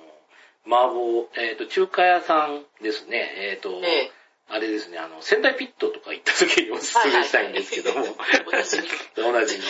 [0.68, 4.19] 麻婆、えっ、と、中華屋さんですね、えっ、と、ええ
[4.52, 8.04] あれですね、あの、仙台ピットとか行った時におすすめしたいんですけども、
[8.48, 9.62] おなじみ同じに。
[9.62, 9.64] イ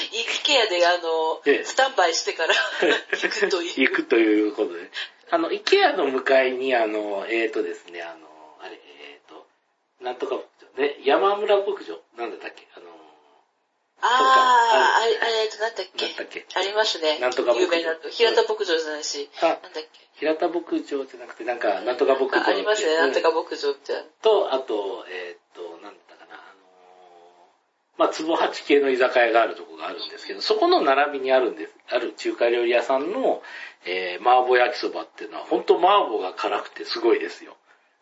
[0.43, 1.63] ケアであの、ええ。
[1.65, 2.55] スタンバイしてから
[3.11, 3.89] 行くという。
[3.89, 4.89] 行くということで。
[5.31, 8.27] あの、イケアの向かいに、あの、えっ、ー、とですね、あの、
[8.61, 9.45] あれ、えっ、ー、と、
[10.01, 10.45] なんとか牧
[10.77, 12.98] 場、ね、山村牧場、なんだったっけ、あの、
[14.01, 16.05] ああ、あれ、えっと、なんだっけ？
[16.07, 16.45] なんだっけ？
[16.55, 17.19] ありますね。
[17.19, 17.65] なんとか牧場。
[17.65, 18.09] 有名なと。
[18.09, 19.29] 平田牧場じゃないし。
[19.41, 19.83] なんだっけ？
[20.19, 22.43] 平田牧場じゃなくて、なんか、なんとか牧場。
[22.43, 23.93] ありますね、なんとか牧場って。
[24.21, 26.59] と、あと、えっと、なんだったかな、あの
[27.97, 33.41] まあ、壺八系の居酒屋があるとこがあるんですけど、そこの並びにあるんです、ある中華料理屋さんの、
[33.85, 37.55] えー、麻婆焼きそばっていうのは、本当麻婆が辛くてすごいですよ。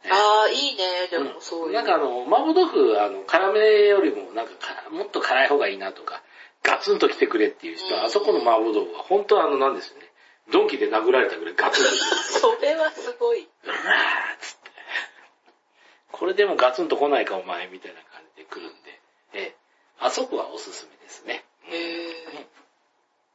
[0.05, 1.73] ああ、いいね、でもそういう。
[1.73, 4.53] なんかあの、麻婆豆腐、あの、辛めよりも、なんか
[4.91, 6.21] もっと辛い方がいいなとか、
[6.63, 10.11] ガツンと来てくれっていう人は、あそこの麻婆豆腐は本当はあの、なんですよね。
[10.51, 11.99] ドンキで殴られたぐらいガツンと来て
[12.39, 13.41] それはすごい。
[13.41, 14.71] うわーっつって。
[16.11, 18.99] これでもガツンと来ないかお前みたいな感じで来るんで、
[19.33, 19.55] え、
[19.99, 21.43] あそこはおすすめですね。
[21.65, 22.45] へー。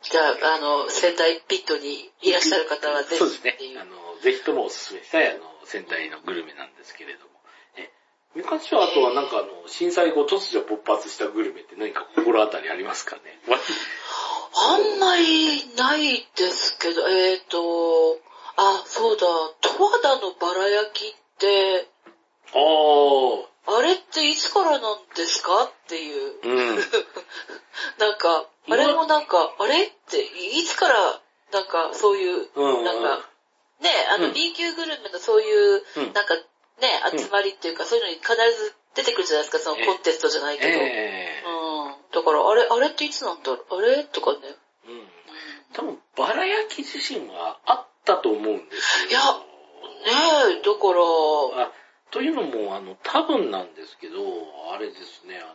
[0.03, 3.57] じゃあ、あの、仙台ピットにいらっしゃる方はぜひそうですね。
[3.81, 7.31] あの、ぜひともおすすめしたい、あの、仙台のグルメなんですけれども。
[7.77, 7.91] え、
[8.35, 13.39] 昔はあとはなんかあの、震災後突如勃発したグルメって何か心当たりありますかね？
[14.55, 18.19] あんまりないですけど、えっ、ー、と、
[18.57, 19.27] あ、そうだ、
[19.61, 21.89] 十和田のバラ焼きって、
[22.55, 23.79] ああ。
[23.79, 26.35] あれっていつからなんですかっていう。
[26.43, 26.77] うん、
[27.99, 31.21] なんか、あれもなんか、あれっていつから、
[31.53, 33.32] なんかそういう、うん、なんか、
[33.83, 35.83] ね、あの、B 級グルメのそういう、
[36.15, 36.35] なんか、
[36.81, 40.69] ね、集まりっていうか、そういうのに必ず出てくるじゃないですか、そのコンテストじゃないけど。
[40.79, 41.95] えー、うん。
[42.13, 43.79] だから、あれ、あれっていつなんだろう？
[43.79, 44.05] あれ？
[44.05, 44.39] とかね。
[44.87, 45.09] うん。
[45.73, 49.11] 多分、バラ焼き自身はあったと思うんですよ。
[49.11, 49.21] いや、
[50.51, 50.93] ねえ、だか
[51.59, 51.65] ら。
[51.65, 51.73] あ、
[52.11, 54.17] というのも、あの、多分なんですけど、
[54.73, 55.55] あれですね、あの、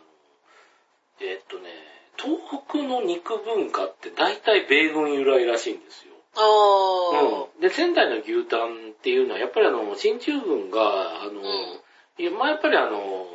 [1.20, 1.70] えー、っとね、
[2.16, 6.07] 東北の肉文化って大体米軍由来らしいんですよ。
[6.38, 7.60] あうん。
[7.60, 13.26] で、仙台の牛タンっていうのは、やっぱりあの、進駐軍が、あの、うん、まあやっぱりあの、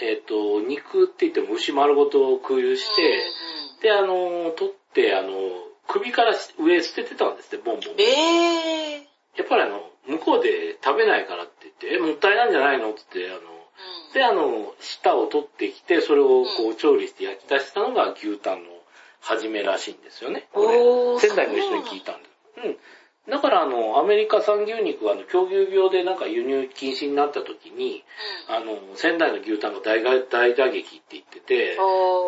[0.00, 3.22] えっ、ー、と、肉って言っても牛丸ごと空輸して、
[3.76, 5.30] うん、で、あの、取って、あの、
[5.88, 7.94] 首から上捨ててたんですって、ボンボン。
[8.00, 18.70] えー、やっぱりあの、向こうで食べないからって言って、え、もったいないんじゃないのって言って、あの、うん、で、あの、舌を取ってきて、それをこう調理して焼き出したのが牛タンの
[19.20, 20.48] 始めらしいんですよね。
[20.52, 22.31] これ仙台の人に聞いたんです。
[22.58, 22.76] うん。
[23.30, 28.02] だからあの、アメリカ産牛肉はあの、狂牛病でなんか輸入禁止になった時に、
[28.48, 31.78] うん、あの、仙台の牛タンが大大打撃って言ってて、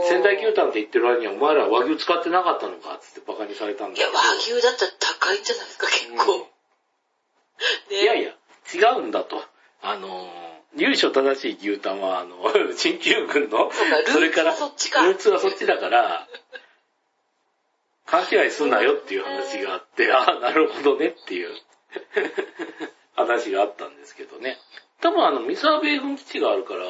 [0.09, 6.35] 仙台牛タンって言ってる割にはお前ら和牛使ってなかったのかってバカにされたんだいや、和牛だったら高いんじゃないですか、結構。
[6.37, 6.55] うん
[7.91, 8.31] ね、いやいや、
[8.75, 9.43] 違うんだと。
[9.83, 10.29] あの、
[10.77, 12.37] 由緒正しい牛タンは、あの、
[12.77, 13.71] 新旧軍の、
[14.07, 16.27] それから、ルーツはそっちだから、
[18.15, 21.51] 勘違いすんなよっていう話があって、ああ、なるほどねっていう。
[23.17, 24.59] 話があったんですけどね。
[25.01, 26.85] 多分あの、三沢米軍基地があるから、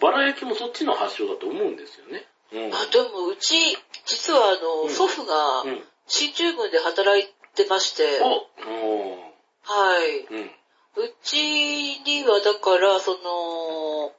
[0.00, 2.26] バラ焼きもそっちの発祥だと思うんですよね。
[2.52, 5.64] うん、あでも、うち、実はあの、うん、祖父が、
[6.06, 8.20] 進駐軍で働いてまして、
[9.64, 10.18] はい。
[10.20, 10.50] うん、
[10.96, 11.36] うち
[12.04, 14.12] にはだから、その、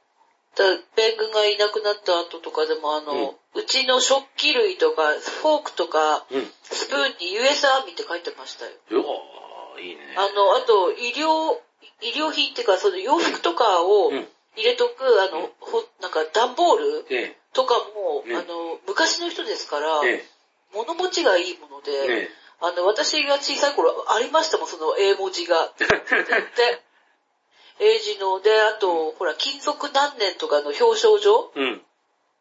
[0.96, 5.02] 米軍がいなくなった後とかでもあの、うちの食器類とか、
[5.42, 8.72] フォークとか、うん、スプーンに US アーミーって書いてましたよ。
[8.90, 10.14] うわいいね。
[10.16, 11.58] あの、あと、医療、
[12.02, 14.10] 医療品っていうか、その洋服とかを
[14.56, 17.06] 入れとく、あの、ほなんか段ボール
[17.52, 20.00] とかも、あの、昔の人ですから、
[20.72, 22.28] 物持ちがいいもので、
[22.60, 25.72] あの、私が小さい頃ありましたもん、その英文字が。
[25.78, 26.82] で、
[27.80, 31.82] 英字の、で、あと、ほら、金属何年とかの表彰状、うん、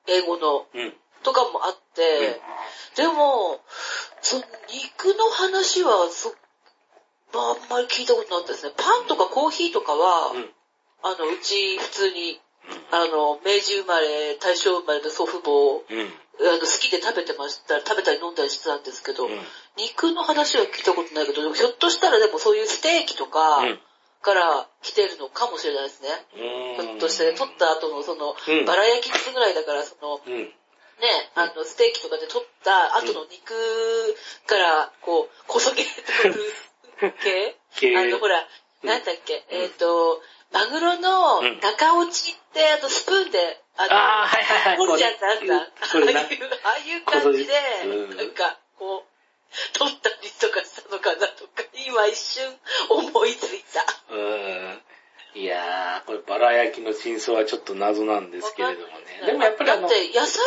[0.08, 0.93] 英語の、うん、
[1.24, 2.41] とかもあって、
[2.96, 3.60] でも、
[4.22, 6.34] その肉の話はそ、
[7.34, 8.74] まあ、あんまり聞いたことなかったですね。
[8.78, 10.50] パンとかコーヒーとかは、うん、
[11.02, 12.39] あの、うち普通に、
[12.91, 19.39] あの、明治生まれ、大正生まれの祖父母、うん、あの好きで食べてました、食べたり飲んだりしてたんですけど、うん、
[19.78, 23.63] 肉の話は聞いたことないけど、ひょっとしたらでもそういうステーキとか、
[24.23, 26.09] から来てるのかもしれないですね。
[26.33, 28.33] ひょっとして、取った後のその、
[28.65, 30.49] バラ焼きぐらいだから、その、ね、
[31.36, 33.53] あの、ステーキとかで取った後の肉
[34.47, 36.41] から、こう、こそげ取る
[37.75, 37.97] 系？
[37.97, 38.47] あの、ほら、
[38.83, 40.21] なんだっけ、えっ、と、
[40.53, 44.77] マグロの中落ちって、あとスプーンで、あの、あはいはいはい。
[44.77, 45.57] 掘るやつあった。
[46.63, 47.53] ああいう感じで、
[48.15, 49.12] なんか、こう、
[49.74, 52.44] 取ったりとかしたのかなとか、今一瞬
[52.89, 53.86] 思いついた。
[54.13, 55.42] うん。
[55.42, 59.26] いやー、これバラ焼きの真相はちょっと謎なんですけれどもね。
[59.26, 59.82] でもやっぱりあの。
[59.82, 60.42] だって野菜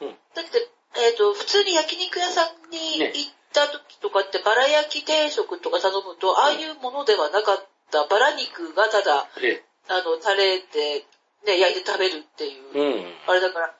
[0.00, 11.06] も、うん、だって、えっ、ー、と、普通に焼肉屋さんに行っった時とかってバラ焼き定食とか頼むと、ああいうものではなかったバラ肉がただ、えあの、タレで、
[11.46, 12.62] ね、焼いて食べるっていう。
[12.74, 12.80] え。
[12.80, 13.14] うん。
[13.26, 13.74] あれだから、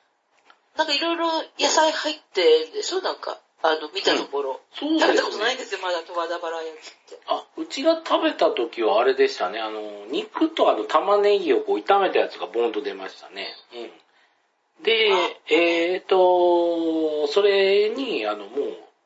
[0.77, 1.27] なんかいろいろ
[1.59, 4.61] 野菜入ってるでしょなんか、あの、見たところ。
[4.73, 7.19] そうですね食べたことないんですよ、まだ十和田バラ焼きって。
[7.27, 9.59] あ、うちが食べた時はあれでしたね。
[9.59, 13.47] あの、肉とあの玉ねぎをこう炒めたやつがボーンと出ましたね。
[13.73, 14.83] うん。
[14.83, 15.15] であ、
[15.49, 18.49] えーと、それに、あの、も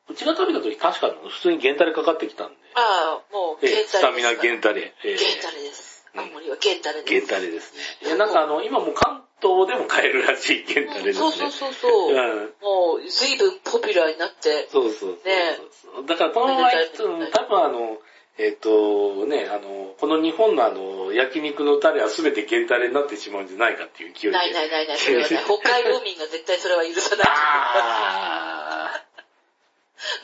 [0.08, 2.56] う、うちが食べた時確か普通にゲンタレかかってきたんで。
[2.74, 3.98] ああ、もう、ええゲンタレです。
[3.98, 4.94] スタミナゲンタレ。
[5.04, 6.04] ええゲンタレです。
[6.14, 7.10] うん青森はゲンタレです。
[7.10, 8.08] ゲンタレですね。
[8.08, 11.24] いや、なんかあの、今もう関東でも買えるらしいゲンタレですね。
[11.24, 12.14] そうそうそうそう。
[12.14, 12.52] うん。
[12.62, 16.06] もう、随分ポピュラーになって、そうそうそうね。
[16.06, 17.98] だからこのまま行くと、めでたい多分あの、
[18.38, 24.38] えっ、と、ね、あの、この日本のあの、焼肉のタレは全て原タレになってしまうんじゃないかっていう勢いで。
[24.38, 27.26] ないないないない、それはね、 北海道民が絶対それは許さない。
[27.28, 29.02] あ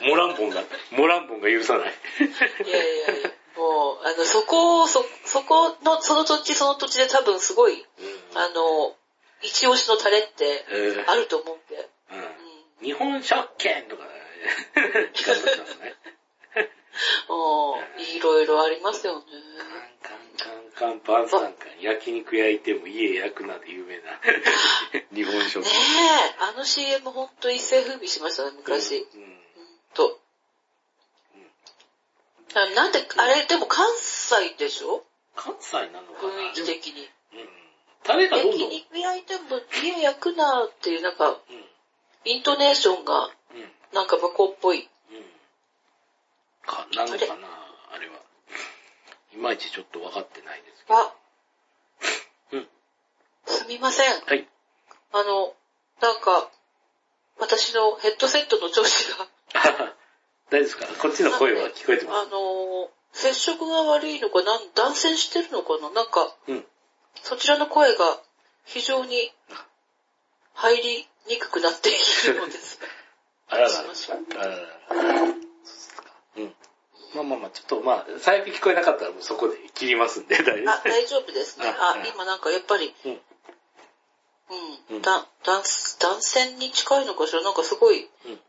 [0.01, 0.09] ー。
[0.09, 1.93] モランボンが、モランボンが許さない。
[2.65, 7.85] いやいやいや、もう、あの、そこを、そ、そこの、その土地その土地で多分すごい、
[8.33, 8.95] あの、
[9.41, 11.89] 一押しのタレってうんあると思うんで。
[12.11, 12.49] うんうん
[12.81, 14.09] 日本食券とかね、
[15.13, 15.95] 聞かせてますね。
[17.27, 19.25] もう、いろいろありますよね。
[20.01, 24.03] カンカンカンカンパンサンカン、焼肉焼いても家焼くなで有名な
[25.13, 25.63] 日本食。
[25.63, 29.07] ねえ、あの CM ほんと一世風靡しましたね、昔。
[29.13, 29.39] うんうん
[29.93, 30.19] と。
[32.55, 35.03] あなんで、あれ、でも関西でしょ
[35.35, 37.09] 関西なのかな雰囲気的に。
[38.13, 38.13] うん。
[38.13, 38.59] タレがどんどん。
[38.59, 39.41] 焼肉焼いても
[39.83, 41.37] 家焼くなっていう、なんか、うん。
[42.25, 43.31] イントネーションが、うん。
[43.93, 44.79] なんか向こうっぽい。
[44.79, 44.87] うん。
[46.65, 47.47] か、なのかな
[47.91, 48.07] あれ？
[48.07, 48.13] は。
[49.33, 50.99] いまいちちょっと分かってないですけど。
[50.99, 51.13] あ、
[52.53, 52.67] うん。
[53.45, 54.21] すみません。
[54.25, 54.47] はい。
[55.13, 55.53] あの、
[56.01, 56.49] なんか、
[57.39, 59.27] 私のヘッドセットの調子が、
[60.49, 60.87] 大丈夫ですか？
[61.01, 65.89] こっちの声は聞こえてまあの、接触が悪いのか、なん断線してるのかな？
[65.91, 66.51] なんか、す。
[66.51, 66.67] うん。
[67.23, 68.19] そちらの声が
[68.65, 69.31] 非常に
[70.53, 71.93] 入りにくくなってい
[72.27, 72.79] るのです。
[73.49, 74.47] あららら。
[74.47, 75.23] ら
[76.35, 76.55] うん。
[77.15, 81.67] まあまあまあ、ちょっとまあ、最悪聞こえなかったらもうそこで切りますんで、大丈あ、夫大丈夫ですね。
[81.67, 83.11] ああ、今なんかやっぱり、うん。
[83.13, 83.21] う、
[84.91, 85.63] うんんだ、断、
[85.99, 87.41] 断線に近いのかしら？
[87.41, 88.41] なんかすごい、うん。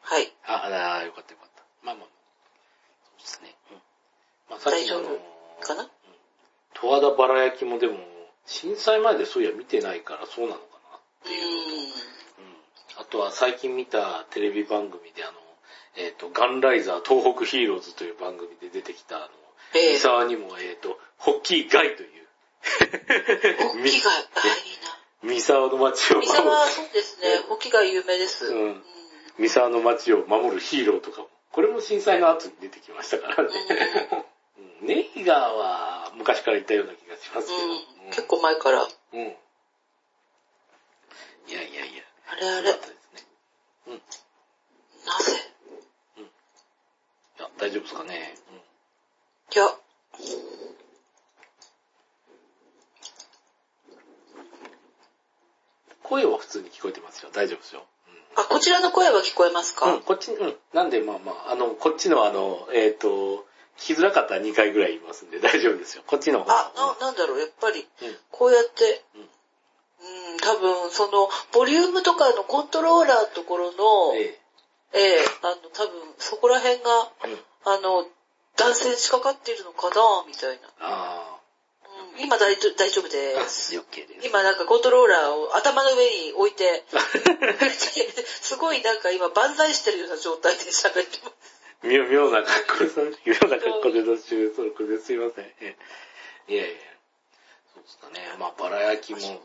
[0.00, 0.32] はい。
[0.44, 1.62] あ、あら、よかったよかった。
[1.82, 2.08] まあまあ、
[3.04, 3.54] そうですね。
[3.70, 3.82] うん。
[4.50, 5.20] まあさっきの大丈
[5.60, 5.90] かな？
[6.80, 7.98] 十和田バラ焼きもでも、
[8.46, 10.98] 震災前でそういや見てないからそうなのかな。
[11.24, 11.34] うーん。
[11.34, 13.00] うん。
[13.00, 15.32] あとは最近見たテレビ番組であの、
[15.96, 19.26] えっ、と、ガンライザー東北ヒーローズという番組で出てきたあの、
[19.74, 22.08] ええ三沢にも、えっ、と、ホッキーガイという、
[23.72, 24.26] ホッキが、あ、いい
[25.22, 26.22] 三沢の街をな。
[26.22, 27.38] 三沢、そうですね。
[27.48, 28.46] ホッキが有名です。
[28.46, 28.84] うんうん
[29.38, 33.50] 三沢の街を守るヒーローとかも、これも震災の後に出てきましたからね。
[34.80, 37.58] うんネイガーは昔から言ったような気がしますけど。
[37.58, 38.82] うん結構前から。
[38.82, 39.20] うん。
[39.20, 39.26] うん。
[39.26, 39.30] い
[41.52, 42.02] やいやいや。
[42.30, 43.26] あれあれよかっ、たですね。
[45.06, 45.32] なぜ？
[47.38, 48.34] いや、大丈夫ですかね。
[49.54, 49.66] いや、
[56.02, 57.30] 声は普通に聞こえてますよ。
[57.32, 57.84] 大丈夫ですよ。
[58.36, 60.54] あ、こちらの声は聞こえますか、うん、こっち、うん。
[60.74, 63.45] なんで、まあまあ、あの、こっちのあの、えっ、と、
[63.78, 66.02] 聞きづらかったら2回ぐらい言いますんで大丈夫ですよ。
[66.06, 74.38] こっちの方あ、な、なんだろう、やっぱり、うんこうやって、うんうん、多分、その、ボリュームとかのコントローラーのところの、え
[74.92, 77.38] ええあの、多分、そこら辺が、えうん。
[77.64, 78.06] あの、
[78.56, 80.68] 男性しかかっているのかな、みたいな。
[80.80, 81.38] あ
[82.16, 83.48] うん、今大丈大丈夫であ。
[83.48, 83.72] す。
[83.76, 84.26] です。
[84.26, 86.84] 今なんかコントローラーを頭の上に置いて、
[88.40, 91.55] すごいなんか今万歳してるような状態で喋ってます。
[91.82, 95.44] 妙妙な格好で、妙な格好で途中、それですいません。
[95.60, 95.76] え
[96.48, 96.74] えいやいや。
[97.74, 98.20] そうですかね。
[98.38, 99.42] まあ、バラ焼きも、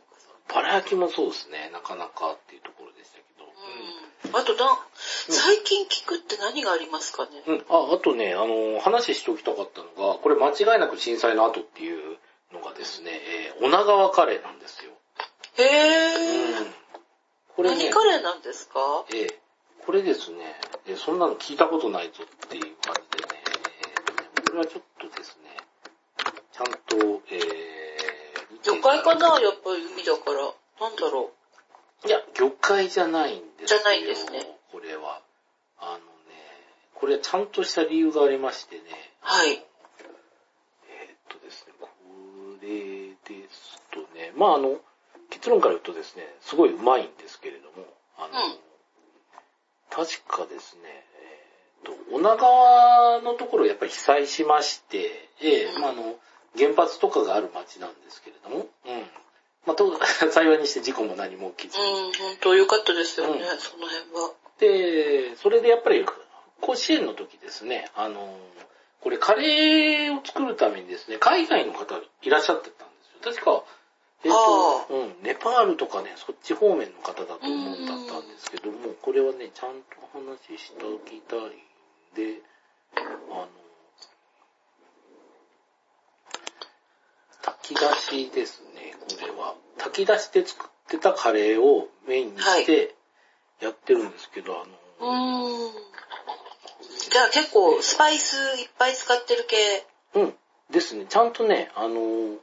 [0.54, 1.70] バラ焼きもそうですね。
[1.74, 3.46] なかなかっていうところでしたけど。
[3.46, 4.36] うん。
[4.40, 7.66] あとな、最近聞くって何がありますかね、うん。
[7.70, 12.18] あ、あとね、あの、話しておきたかったのが、これ間違いなく震災の後っていう
[12.54, 14.92] のがですね、えー、女川カレーなんですよ。
[15.58, 16.74] へえ、うん。
[17.56, 18.80] これね、何カレーなんですか？
[19.10, 19.41] えー
[19.86, 20.38] これですね、
[20.86, 23.44] えーそんなの聞いたことないぞっていう感じでね、
[24.46, 25.58] これはちょっとですね、
[26.54, 30.54] ちゃんと、えー、魚介かなやっぱり海だから。
[30.82, 31.32] なんだろ
[32.06, 33.80] いや、魚介じゃないんですよ。
[33.80, 34.58] じゃないんですね。
[34.72, 35.22] これは。
[35.80, 36.02] あのね、
[36.96, 38.82] これはちゃんとした理由がありましてね。
[39.22, 39.66] はいえーっ
[41.30, 41.88] とですね、こ
[42.62, 44.80] れですとね、まああの、
[45.30, 47.86] 結論から言うとですね、すごいうまいんですけれども、
[48.18, 48.71] あの、うん
[49.92, 56.16] 確かですね、えーと、女川のところやっぱり被災しまして、ええうんまあ、あの、
[56.58, 59.02] 原発とかがある町なんですけれども、うん。
[59.66, 60.00] まあ、と
[60.32, 64.32] 幸いにして事故も何も起きず、うん、本当よかったですよね、うんその辺は。
[64.60, 66.06] で、それでやっぱり、
[66.62, 68.38] 甲子園の時ですね、あの、
[69.02, 72.88] これカレーを作るためにですね、海外の方いらっしゃってたん
[73.24, 73.44] ですよ。
[73.44, 73.64] 確か、
[75.42, 81.50] パールとかね、そっち方面の方だと思うんだったんですけども、これはね、ちゃんと話しておきたいん
[82.14, 82.42] で、
[82.96, 83.00] あ
[83.34, 83.48] の、
[87.42, 89.56] 炊き出しですね、これは。
[89.80, 92.94] 炊き出しで作ってたカレーをメインにして
[93.60, 94.68] やってるんですけど、あう
[95.04, 95.72] の、ーん。
[97.10, 99.86] じゃあ結構スパイスいっぱい使ってる系。
[100.14, 100.34] うん。
[100.70, 101.06] ですね。
[101.10, 102.38] ちゃんとね、あの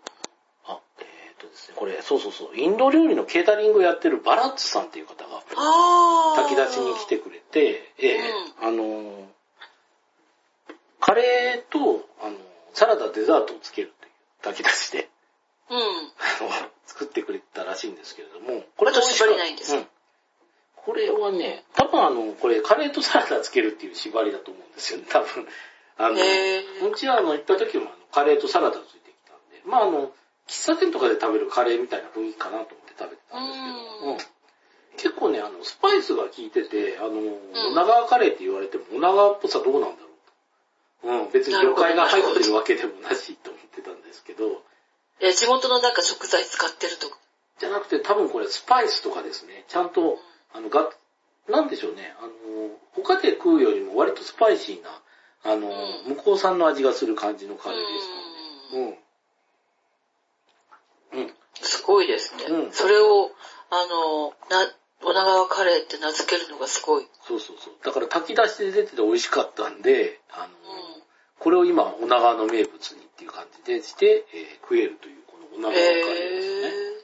[1.38, 5.42] とですね、これ、そうそうそう、インド料理のケータリングをやってるバラッツさんっていう方が。
[6.36, 8.20] 炊き出しに来てくれて、ええ
[8.60, 9.24] あのー
[11.00, 12.38] カレーと、あのー
[12.74, 14.12] サラダ、デザートをつけるっていう
[14.42, 15.08] 炊き出しで、
[15.70, 15.78] うん。
[16.86, 18.92] 作ってくれたらしいんですけれども、これ
[19.36, 19.88] ないんですかうん。
[20.76, 25.48] これはね、多分あの、これカレーとサラダつけるっていう縛りだと思うんですよね、多分。
[25.98, 30.12] あの、うちはあの、行った時もあのカレーとサラダついてきたんで、まああの、
[30.48, 34.18] 喫茶店とかで食べるカレーみたいな雰囲気かなと思って食べてたんですけど、うんうん。
[34.96, 37.10] 結構ね、あの、スパイスが効いてて、あの、
[37.70, 40.08] 女川カレーって言われても、女川っぽさどうなんだろ
[41.04, 41.06] う。
[41.06, 41.08] と。
[41.08, 44.64] うん、別に魚介が入ってるわけでもなしと思ってたんですけど、
[45.20, 47.18] いや、地元のなんか食材使ってるとか。
[47.60, 50.18] じゃなくて多分これスパイスとかですね、ちゃんと、
[50.54, 50.90] あの、が、
[51.48, 52.30] なんでしょうね、あの、
[52.92, 55.00] 他で食うよりも割とスパイシーな、
[55.44, 55.68] あの、
[56.06, 56.16] うん。
[56.16, 58.06] 向こう産の味がする感じのカレーでし
[58.72, 58.88] たうんね。
[58.90, 59.07] うん。
[61.68, 61.80] うん。
[61.80, 62.44] すごいですね。
[62.44, 63.30] うんそれを、
[63.70, 64.72] あの、な、
[65.04, 67.06] 女川カレーって名付けるのがすごい。
[67.26, 67.74] そうそうそう。
[67.84, 70.52] だから炊き出しで出てて美味しかったんで、あの、うん。
[71.38, 76.68] これを今、女川の名物にっていう感じでして、えー食えるという、この女川カレーですね。
[76.68, 76.98] へ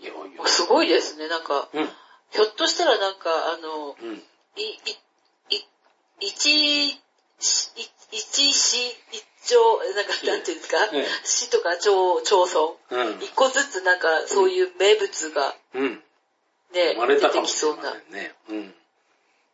[0.00, 0.46] いやいやー。
[0.46, 1.28] すごいですね。
[1.28, 1.88] なんか、うん。
[2.30, 4.14] ひょっとしたらなんか、あの、うん。
[4.14, 5.64] い、い、い、
[6.20, 7.00] 一、
[7.40, 9.56] しい一市、一町、
[9.94, 12.46] なんか、なんていうんですか、ええ市とか町、町
[12.90, 13.22] 村、うん。
[13.22, 16.02] 一個ずつなんか、そういう名物がうん。
[16.72, 18.10] ね、生まれたかもしれませ。
[18.10, 18.34] んね。
[18.48, 18.74] うん。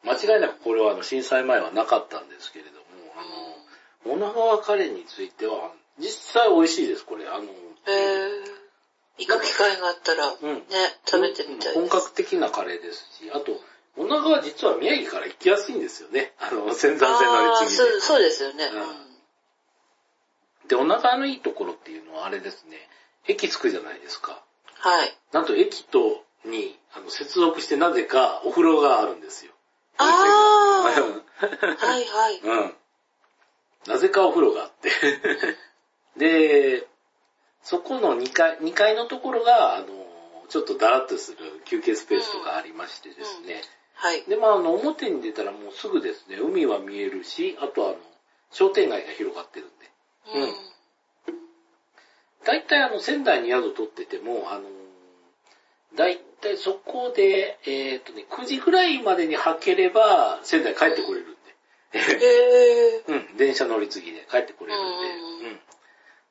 [0.05, 2.87] 間違いなくこれはあの震災前はなかったんですけれども、
[4.05, 7.27] あの、女川カレーについては、実際美味しいです、これ。
[7.27, 8.57] あの、へー
[9.19, 10.63] 行く機会があったら、ね、うん
[11.07, 11.75] 食べてみたいです。
[11.75, 13.61] 本格的なカレーですし、あと、
[13.97, 16.33] 女川実は宮城から行きやすいんですよね。
[16.39, 18.01] あの、仙山線乗ああ、り継ぎで。
[18.01, 18.65] そうですよね。
[18.65, 19.07] うんうん
[20.69, 22.77] で、女川のいいところっていうのはあれですね、
[23.29, 24.43] 駅着くじゃないですか。
[24.81, 25.17] はい。
[25.33, 29.53] なんと駅と、に、あの、接続してなぜかお風呂があるんですよ。
[29.99, 32.41] ああ、うんはいはい。
[32.43, 32.77] うん。
[33.87, 34.91] なぜかお風呂があって。
[36.17, 36.87] で、
[37.63, 39.87] そこの2階、2階のところが、あの、
[40.49, 43.63] ちょっとだらっとする休憩スペースとかありましてですね。
[43.97, 44.25] はい。
[44.25, 47.99] で、まあ、あの、表に出たらもうすぐですね、海は見えるし、あとはあの、
[48.53, 50.47] 商店街が広がってるんで。
[50.47, 50.67] うん
[52.47, 54.63] 大体あの、仙台に宿取ってても、あの、
[55.97, 61.99] 大体そこで、えっ、とね、9時ぐらいまでに履ければ、仙台帰ってこれるんで。
[61.99, 65.47] へー うん、電車乗り継ぎで帰ってこれるんで。
[65.47, 65.61] うんうん。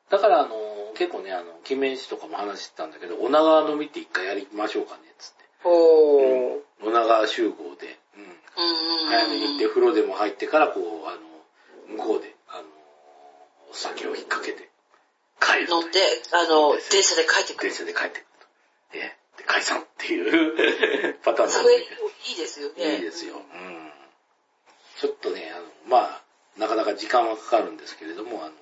[0.09, 5.44] だから、あの、結構ね、あの、記念誌とかも話してたんだけど、女川飲みって一回やりましょうかね、つって。
[5.65, 6.61] おー。
[6.83, 8.23] 女川集合で、うん。
[8.23, 12.63] うん早めに行って、風呂でも入ってから、こう、あの、向こうで、あの、
[13.71, 14.69] お酒を引っ掛けて、
[15.39, 15.83] 帰るという。
[15.83, 15.99] 飲んで、
[16.31, 17.77] あの、電車で帰ってくる電。
[17.77, 18.47] 車で帰ってくると。
[18.93, 21.87] え、で解散っていう パターンそれ、い
[22.31, 22.95] いですよね。
[22.95, 23.35] いいですよ。
[23.35, 23.91] うん。
[24.99, 26.21] ちょっとね、あの、まあ、
[26.57, 28.53] なかなか時間はかかるんですけれども、あの、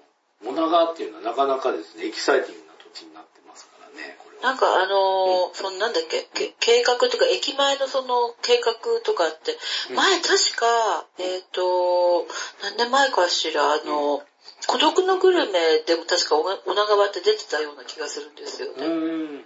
[0.41, 4.17] モナ川っていうのはなかなかですね、エキサイティングな土地になってますからね。
[4.43, 9.55] なんかあのーそのなんだっけ、け計画とか、駅前のその計画とかって、
[9.89, 12.27] うん前確か、えっ、と、
[12.61, 14.21] 何年前かしら、あの、
[14.67, 18.85] 孤独のグルメでも確か女川って出てたような気がするんですよね。
[18.85, 18.91] うーん。
[18.91, 19.45] うん。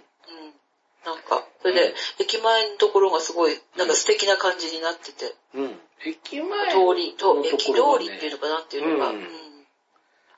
[1.06, 5.80] なんか、それで、駅前のところがすごい、なんか素敵な感じになってて、うん。
[6.04, 9.28] 駅前通り、と駅通りっていうのかなっていうのが、うんうん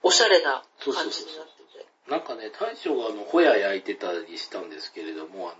[0.02, 1.49] おしゃれな感じになってて。
[2.10, 5.56] なんかね、大将があの、ホヤ焼いてたりしたんですけれども、あの、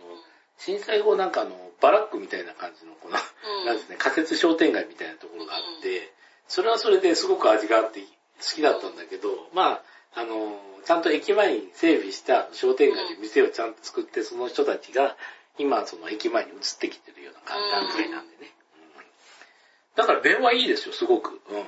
[0.58, 6.12] 震災後なんかあの、バラックみたいな感じの、この、うんなんですね、仮設商店街みたいなところがあって、
[6.48, 8.06] それはそれですごく味があって好
[8.56, 9.82] きだったんだけど、まあ、
[10.14, 15.16] あの、ちゃんと駅前に整備した商店街で店をちゃんと作って、その人たちが
[15.56, 18.38] 今その駅前に移ってきてるような段階なんでね。
[18.42, 18.50] うん
[19.96, 21.40] だから弁はいいですよ、すごく。
[21.50, 21.64] うん。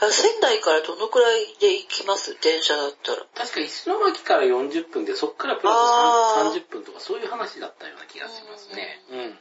[0.00, 2.36] あ仙台からどのくらいで行きます？
[2.40, 3.26] 電車だったら。
[3.34, 5.76] 確か石巻から40分で、そっからプラス
[6.56, 9.02] 30分とかそういう話だったような気がしますね。
[9.10, 9.38] うん。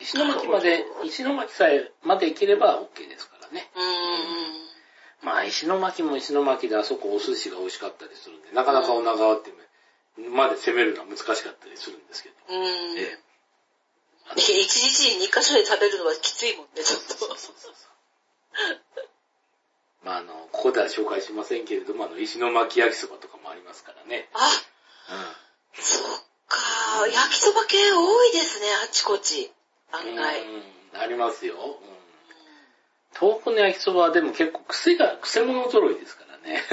[0.00, 3.70] 石巻まで、石巻さえまで行ければ OK ですからね。
[3.74, 3.82] うー
[5.24, 5.26] ん。
[5.26, 9.52] まあ石巻も石巻であそこお寿司が美味しかったりするんで、なかなか女川って
[10.18, 12.34] まで攻めるのは難しかったりするんですけど。
[12.48, 12.98] うーん。
[12.98, 13.18] ええ。
[14.36, 17.14] 一日に2箇所で食べるのはきついもんね、ちょっと。
[17.14, 17.89] そうそうそうそう。
[20.02, 24.28] まああの、ここでは紹介しませんけれども、あの、石巻焼きそばとかもありますからね。
[24.32, 24.48] あ、
[25.78, 27.06] うそっか。
[27.08, 29.46] 焼きそば系多いですね、あちこち。
[29.46, 29.50] ん。
[29.96, 30.42] 案外。
[30.42, 30.62] うん、
[30.94, 31.54] ありますよ。
[31.54, 32.00] うん。
[33.18, 36.64] 東北の焼きそばはでも結構癖が、癖物揃いですからね。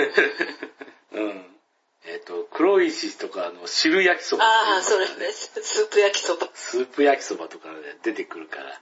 [1.12, 1.58] うん。
[2.06, 6.48] えっ、と、黒石とかの汁焼きそばとかああ、それねね、スープ焼きそば。
[6.54, 8.82] スープ焼きそばとかで出てくるから。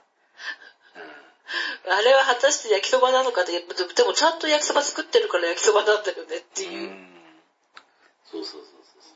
[1.88, 6.72] あれは果たして焼きそばなのかって、でもちゃんと焼きそば作ってるから焼きそばなんだよねってうん。
[6.72, 6.90] ういう。
[6.90, 6.96] う
[8.24, 9.14] そうそうそうそ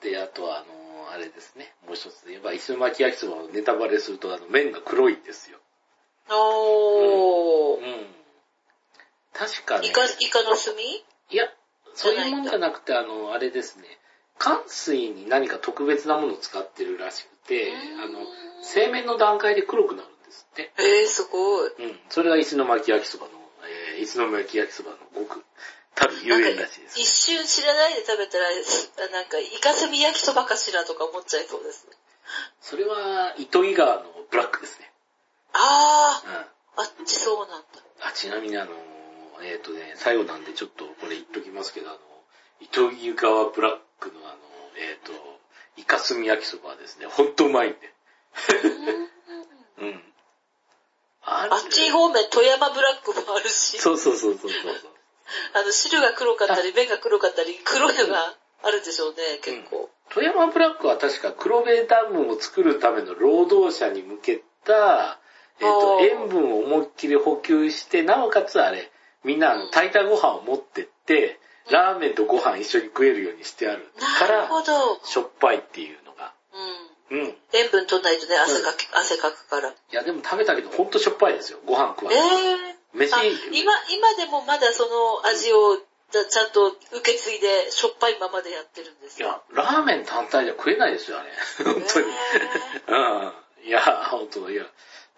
[0.00, 0.04] う。
[0.04, 1.72] で、あとはあの、あれですね。
[1.86, 5.58] もう一つ言えば、石巻焼きそばをネタバレすると、あの、麺が黒いんですよ。
[6.30, 7.78] おー。
[7.78, 8.06] うん。
[9.32, 9.88] 確かね。
[9.88, 10.74] イカ、イカの炭？
[11.30, 11.50] いや、
[11.94, 13.84] そういうもんじゃなくて、あの、あれですね。
[14.38, 17.72] 乾水に何か特別なものを使ってるらしくて、
[18.02, 18.20] あの、
[18.62, 20.08] 製麺の段階で黒くなる
[20.54, 20.72] って。
[20.78, 21.68] えー、すごい。
[21.68, 21.98] うん。
[22.08, 23.32] それが石巻焼きそばの、
[23.96, 25.44] えー、石巻焼きそばのごく、
[25.94, 27.00] たるゆえんらしいです。
[27.00, 31.92] 一瞬知らないで食べたら、あなんか、イカスミ焼きそばかしらとか思っちゃいそうですね。
[32.60, 34.90] それは、糸魚川のブラックですね。
[35.52, 36.32] あうん。
[36.32, 36.36] ー、
[36.76, 37.66] あっちそうなんだ。
[38.00, 38.72] あ、ちなみにあの、
[39.42, 41.98] えっ、とね、最後なんでちょっとこれ言っときますけど、あの、
[42.60, 44.38] 糸魚川ブラックのあの、
[44.78, 45.12] えっ、と、
[45.76, 47.78] イカスミ焼きそばはですね、ほんとうまいんで。
[49.78, 50.02] うん。
[51.26, 54.72] ああっち方面、富山ブラックもあるし、そうそうそうそうそう。
[55.54, 59.90] あの、汁が黒かったり、麺が黒かったり、黒いのがあるでしょうね、結構。
[60.10, 65.18] 富山ブラックは確か黒部ダムを作るための労働者に向けた、
[65.60, 68.90] えっ、ー塩分を思いっきり補給して、なおかつあれ、
[69.22, 75.00] みんなあの、炊いたご飯を持ってって、ラーメンとご飯一緒に食えるようにしてあるかなるら、ほど。
[75.04, 76.34] しょっぱいっていうのが。
[76.52, 76.93] うん。
[77.10, 77.24] うん。
[77.26, 79.74] い塩分取んないとね、汗かき、汗かくから。
[79.90, 81.58] や、でも食べたけど、ほんとしょっぱいですよ。
[81.66, 82.70] ご飯食わえない。
[82.70, 89.42] え飯あ、今、今でもまだその味をちゃんと受け継いで、しょっぱいままでやってるんですよ。
[89.50, 91.30] いや、ラーメン単体じゃ食えないですよ、あれ。
[91.64, 92.06] 本当に。
[92.86, 93.68] うん。
[93.68, 93.80] いや、
[94.10, 94.64] 本当いや。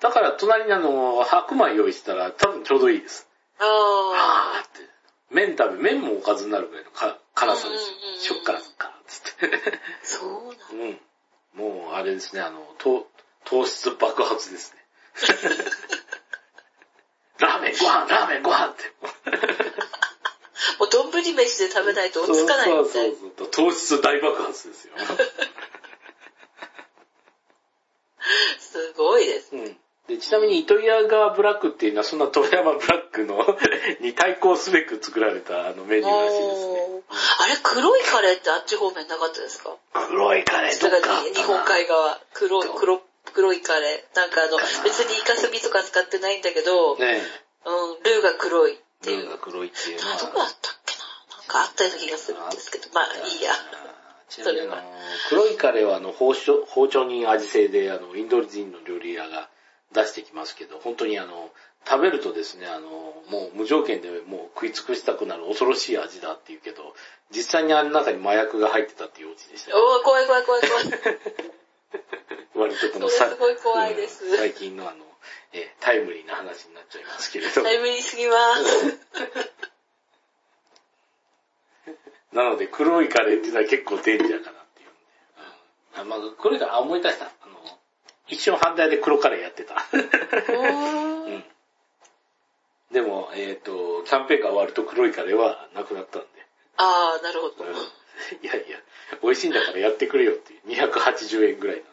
[0.00, 3.28] だから、隣にあの、白米用意したら、多分ちょうどいいです。
[3.58, 4.88] ああーって。
[5.30, 8.20] 麺食べ、麺もおかずになるぐらいのか辛さですうんうんうんうんよ。
[8.20, 9.56] しょっからすっから、つって。
[9.56, 9.60] あ、
[10.02, 10.64] そうなんだ。
[10.72, 11.00] うん。
[11.56, 13.06] もう、あれですね、あの、糖、
[13.44, 14.78] 糖質爆発ですね。
[17.38, 18.84] ラーメンご飯、ラーメンご飯って。
[20.78, 23.48] もう丼飯で食べないと追いつかないみたいそうそうそう。
[23.50, 24.94] 糖質大爆発ですよ。
[28.58, 29.54] すごいです。
[29.54, 29.76] うん。
[30.08, 33.58] で、ちなみに糸魚川ブラックっていうのは、そんな富山ブラックの
[34.00, 37.02] に対抗すべく作られたあのメニューらしいですね。
[37.46, 39.76] あれ、黒いカレーってあっち方面なかったですか？
[39.94, 43.00] 黒いカレーどだかっか日本海側、黒い、黒、
[43.32, 44.16] 黒いカレー。
[44.16, 47.22] なんかあの別にイカスミとか使ってないんだけど、ね
[47.64, 49.22] うん、ルーが黒いっていう。
[49.22, 49.98] ルーが黒いっていう。
[49.98, 51.06] どこだったっけな？
[51.38, 53.52] なんかあったような気がするんですけど、まあいいや。
[54.28, 54.82] ちなみにあの、
[55.28, 59.48] 黒いカレーはあの包丁、包丁に味製であの、インド人の料理屋が
[59.92, 61.50] 出してきますけど、本当にあの、
[61.88, 62.88] 食べるとですね、あの、
[63.30, 66.94] もう無条件でもう食い尽くしたくなる恐ろしい味だっていうけど、
[67.30, 69.76] 実際にあの中に麻薬が入ってたっていうオチでしたよ。
[69.78, 70.88] おー、怖い怖い怖い怖い。
[72.56, 75.04] 割とこのさすごい怖いですうん最近のあの、
[75.52, 77.62] えタイムリーな話になっちゃいますけれど。
[77.62, 78.98] タイムリーすぎます。
[82.32, 86.10] なので黒いカレーっていうのは結構デンジャーかなっていうんで。
[86.10, 87.26] うんあ、まあ、これが、あ、思い出した。
[87.26, 87.55] あの、
[88.28, 89.74] 一瞬反対で黒カレーやってた。
[89.92, 91.44] うん。
[92.92, 96.28] でも、えっ、と、キャンペーンが終わると黒いカレーはなくなったんで。
[96.76, 97.64] あー、なるほど。
[97.64, 97.74] うん
[98.42, 98.80] いやいや、
[99.22, 100.60] 美味しいんだからやってくれよっていう。
[100.68, 101.76] 280円ぐらい。
[101.76, 101.84] いや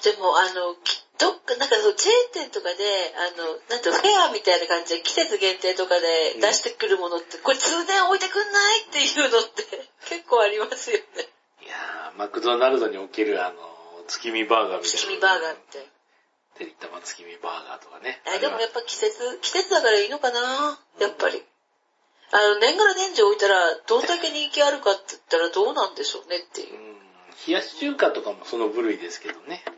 [0.00, 9.62] ーでもあの、きどっか、なんかそのチェーン店とかで、あの、なんてフェアみたいな感じで季節限定とかで出してくるものって、これ通年置いてくんないっていうのって
[10.08, 11.04] 結構ありますよね。
[11.62, 13.75] いやー、マクドナルドにおけるあの、
[14.06, 14.98] 月見バーガーみたいな。
[14.98, 15.88] 月見バーガーって。
[16.58, 18.22] てりたま月見バーガーとかね。
[18.26, 20.78] あでもやっぱ季節、季節だからいいのかな？
[21.00, 21.42] やっぱり。
[22.32, 23.54] あの、年がら年中置いたら、
[23.86, 26.78] どんだけ人気あるかって言ったらどうなんでしょうねっていうう。
[26.78, 26.96] ん
[27.46, 29.62] 冷やし中華とかもその部類ですけどね。
[29.66, 29.74] うん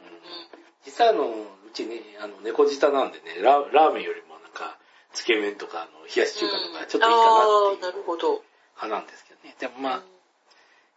[0.87, 1.35] 実際あの、う
[1.75, 4.79] ちね、あの、猫舌なんでね、ララーメンよりもなんか、
[5.13, 8.43] つけ麺とか、あの、冷やし中華とか、ちょっといいかなあっていうあ、なるほど。
[8.81, 9.55] 派なんですけどね。
[9.59, 10.03] でもまあ、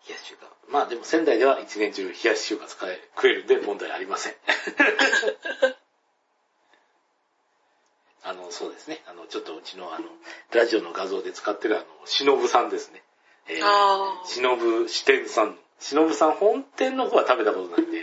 [0.08, 0.47] 冷やし中華。
[0.70, 4.36] まあでも仙台では一年中冷やし中華使え、食えるんで問題ありません。
[8.24, 9.02] あの、そうですね。
[9.08, 10.06] あの、ちょっとうちのあの、
[10.54, 13.02] ラジオの画像で使ってるあの、しのぶさんですね。
[13.47, 15.56] えあーしのぶ支店さんの。
[15.80, 17.97] しのぶさん本店の方は食べたことないんで、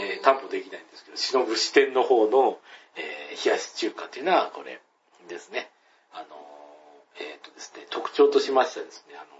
[0.00, 2.58] えー担保できないんですけど、しのぶ支店の方の、
[2.96, 4.80] えー冷やし中華っていうのはこれ
[5.28, 5.70] ですね。
[6.12, 9.39] あのーえっ、とですね、特徴としましてはですね、あの、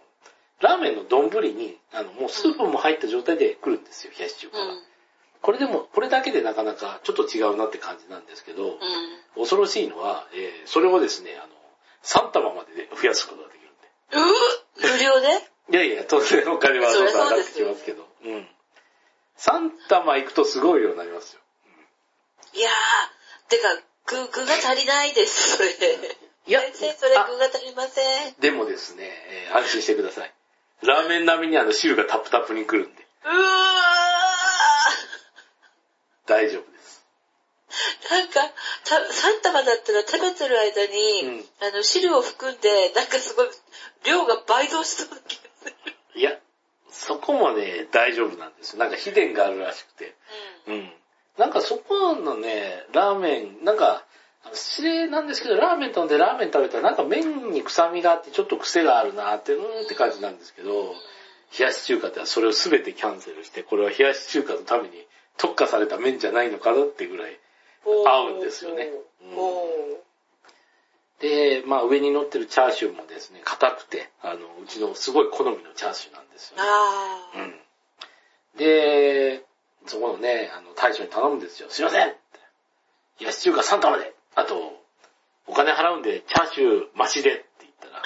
[0.60, 4.64] ラーメンの丼に、あの、もうスープも入った状態で来るんですよ、冷やし中華が。
[4.64, 4.82] うん。
[5.40, 8.78] これでも、これだけでなかなかちょっと違うなって感じなんですけど、うん。
[9.36, 11.54] 恐ろしいのは、えーそれをですね、あの、
[12.02, 14.28] 3玉までで増やすことができるんで。
[14.84, 14.92] うー？
[14.92, 15.28] 無料で？
[15.70, 18.06] いやいや、当然お金はどんどん上がってきますけど。
[18.24, 18.48] うん。
[19.38, 21.40] 3玉いくとすごい量になりますよ。
[22.52, 23.68] いやー、てか、
[24.06, 25.70] 具、具が足りないです、それ。
[26.46, 28.34] いや先生、それあ具が足りません。
[28.40, 30.34] でもですね、えー安心してください。
[30.82, 33.34] ラーメン並みにあの汁がタップタップに来るんで、うわ
[36.26, 37.04] 大丈夫です。
[38.08, 38.40] ーなんか、
[38.84, 43.48] た、3玉だったら食べてる間に、あの、汁を含んで、なんかすごい、
[44.04, 45.74] 量が倍増しそうな気がする。
[46.14, 46.38] いや、
[46.90, 48.78] そこもね、大丈夫なんですよ。
[48.78, 50.14] なんか秘伝があるらしくて。
[50.66, 50.92] うん。
[51.38, 54.04] なんかそこのね、ラーメン、なんか、
[54.52, 60.94] 失礼なんですけど、ラーメン頼んでラーメン食べたらなんか麺に臭みがあってちょっと癖があるなって、うーんって感じなんですけど、
[61.58, 64.90] 冷やし中華ってそれを全てキャンセルして、これは冷やし中華のために
[65.36, 67.38] 特化された麺じゃないのかなってぐらい。
[67.86, 68.08] うん。
[68.08, 68.88] 合うんですよね
[69.22, 70.00] うん
[71.20, 76.62] で、まあ上に乗ってるチャーシューもですね、硬くて、あの、うちのすごい好みのチャーシューなんですよね。
[78.54, 78.58] うん。
[78.58, 79.44] で、
[79.86, 81.68] そこのね、あの、大将に頼むんですよ。
[81.68, 84.14] すいません冷やし中華3玉で。
[84.34, 84.80] あと、
[85.46, 88.02] お金払うんで、チャーシュー増しでって言ったら。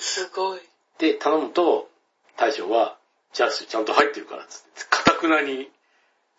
[0.00, 0.60] すごい。
[0.98, 1.90] で、頼むと、
[2.36, 2.98] 大将は、
[3.32, 5.70] チャーシューちゃんと入ってるからっつって、かたくなに、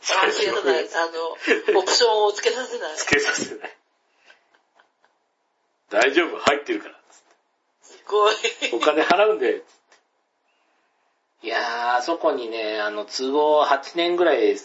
[0.01, 1.09] チャーシューをつけさない。
[1.09, 2.95] あの、オプションをつけさせない。
[2.95, 3.77] つけさせない。
[5.89, 7.97] 大丈夫、入ってるからっつって。
[7.99, 8.35] すごい。
[8.73, 9.65] お金払うんで、つっ
[11.41, 11.47] て。
[11.47, 14.57] いやー、あそこにね、あの、都合8年ぐらい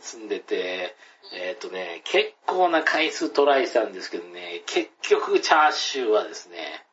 [0.00, 0.94] 住んでて、
[1.32, 6.84] えっ、とね、結構な回数トライしたんですけどね、結局チャーシューはですね、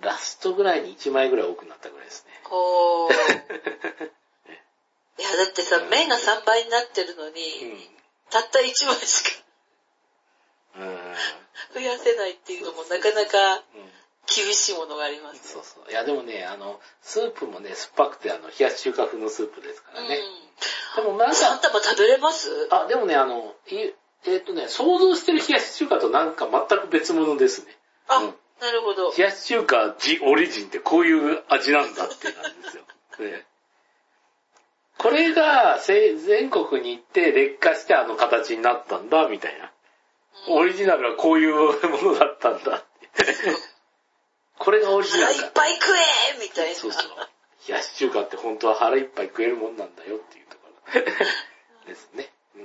[0.00, 2.32] ラストぐらいに1枚ぐらい多くなったぐらいですね。
[2.44, 3.10] こう。
[5.20, 7.98] いや、だってさ、麺が3倍になってるのうに、ん。
[8.30, 9.30] たった1枚しか
[10.76, 11.14] うん。
[11.74, 13.92] 増やせないっていうのもなかなかうん
[14.34, 15.52] 厳しいものがあります。
[15.52, 15.90] そうそう。
[15.90, 20.18] いや、でもね、あの、スープもね、酸っぱくて、あの、冷やし中華風のスープですからね。
[20.96, 21.34] でもなんうん。
[21.34, 22.68] か3、玉食べれます？
[22.70, 23.92] あ、でもね、あの、い
[24.26, 27.76] えっ、とね、想像してる冷やし中華となんか全く別物ですね。
[28.08, 29.12] あ、うんなるほど。
[29.16, 32.82] 冷やし中華ジオリジンってこういう味なんだって感じですよ。
[33.24, 33.46] ね
[34.98, 39.70] これがせ全国に行って劣化してあの形になったんだ、みたいな。
[40.48, 41.70] オリジナルはこういうも
[42.12, 43.26] のだったんだって。
[44.58, 45.46] これがオリジナ腹ルか。
[45.46, 45.86] いっぱい食
[46.36, 46.74] えみたいな。
[46.74, 47.02] そうそう。
[47.68, 51.00] 冷やし中華って本当は腹いっぱい食えるもんなんだよっていうところ
[51.86, 52.32] ですね。
[52.56, 52.62] うん。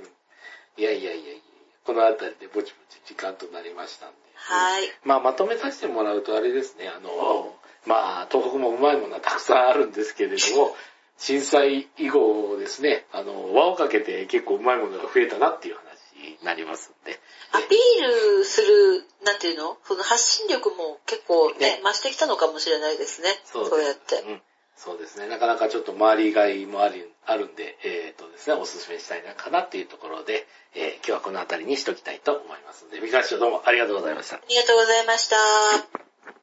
[0.76, 1.42] いやいやいやいや
[1.84, 4.16] このあたりでぼちぼち時間となりましたんで。
[4.34, 4.84] はい。
[5.04, 7.54] まあまとめさせてもらうとあれですね、あの、
[7.86, 10.76] まあ東北もうまいものはたくさんあるんですけれども、
[11.18, 15.83] 震災以後ですね、あの、輪をかけて結構うまいものが増えたなっていう話
[16.24, 17.20] になりますんで。
[17.52, 19.76] アピールする、なんていうの？
[19.84, 23.28] その発信力も結構ねね、増してきたのかもしれないですね。
[23.44, 24.16] そうそうやって。
[24.16, 24.42] うん。
[24.76, 25.28] そうですね。
[25.28, 34.36] なかなかちょっと周りがいもあるあるんで、えっ、とですね、お勧めしたいなかなっていうところで、えー今日はこの辺りにしときたいと思いますので、三河師匠どうもありがとうございました。
[34.36, 36.13] ありがとうございました。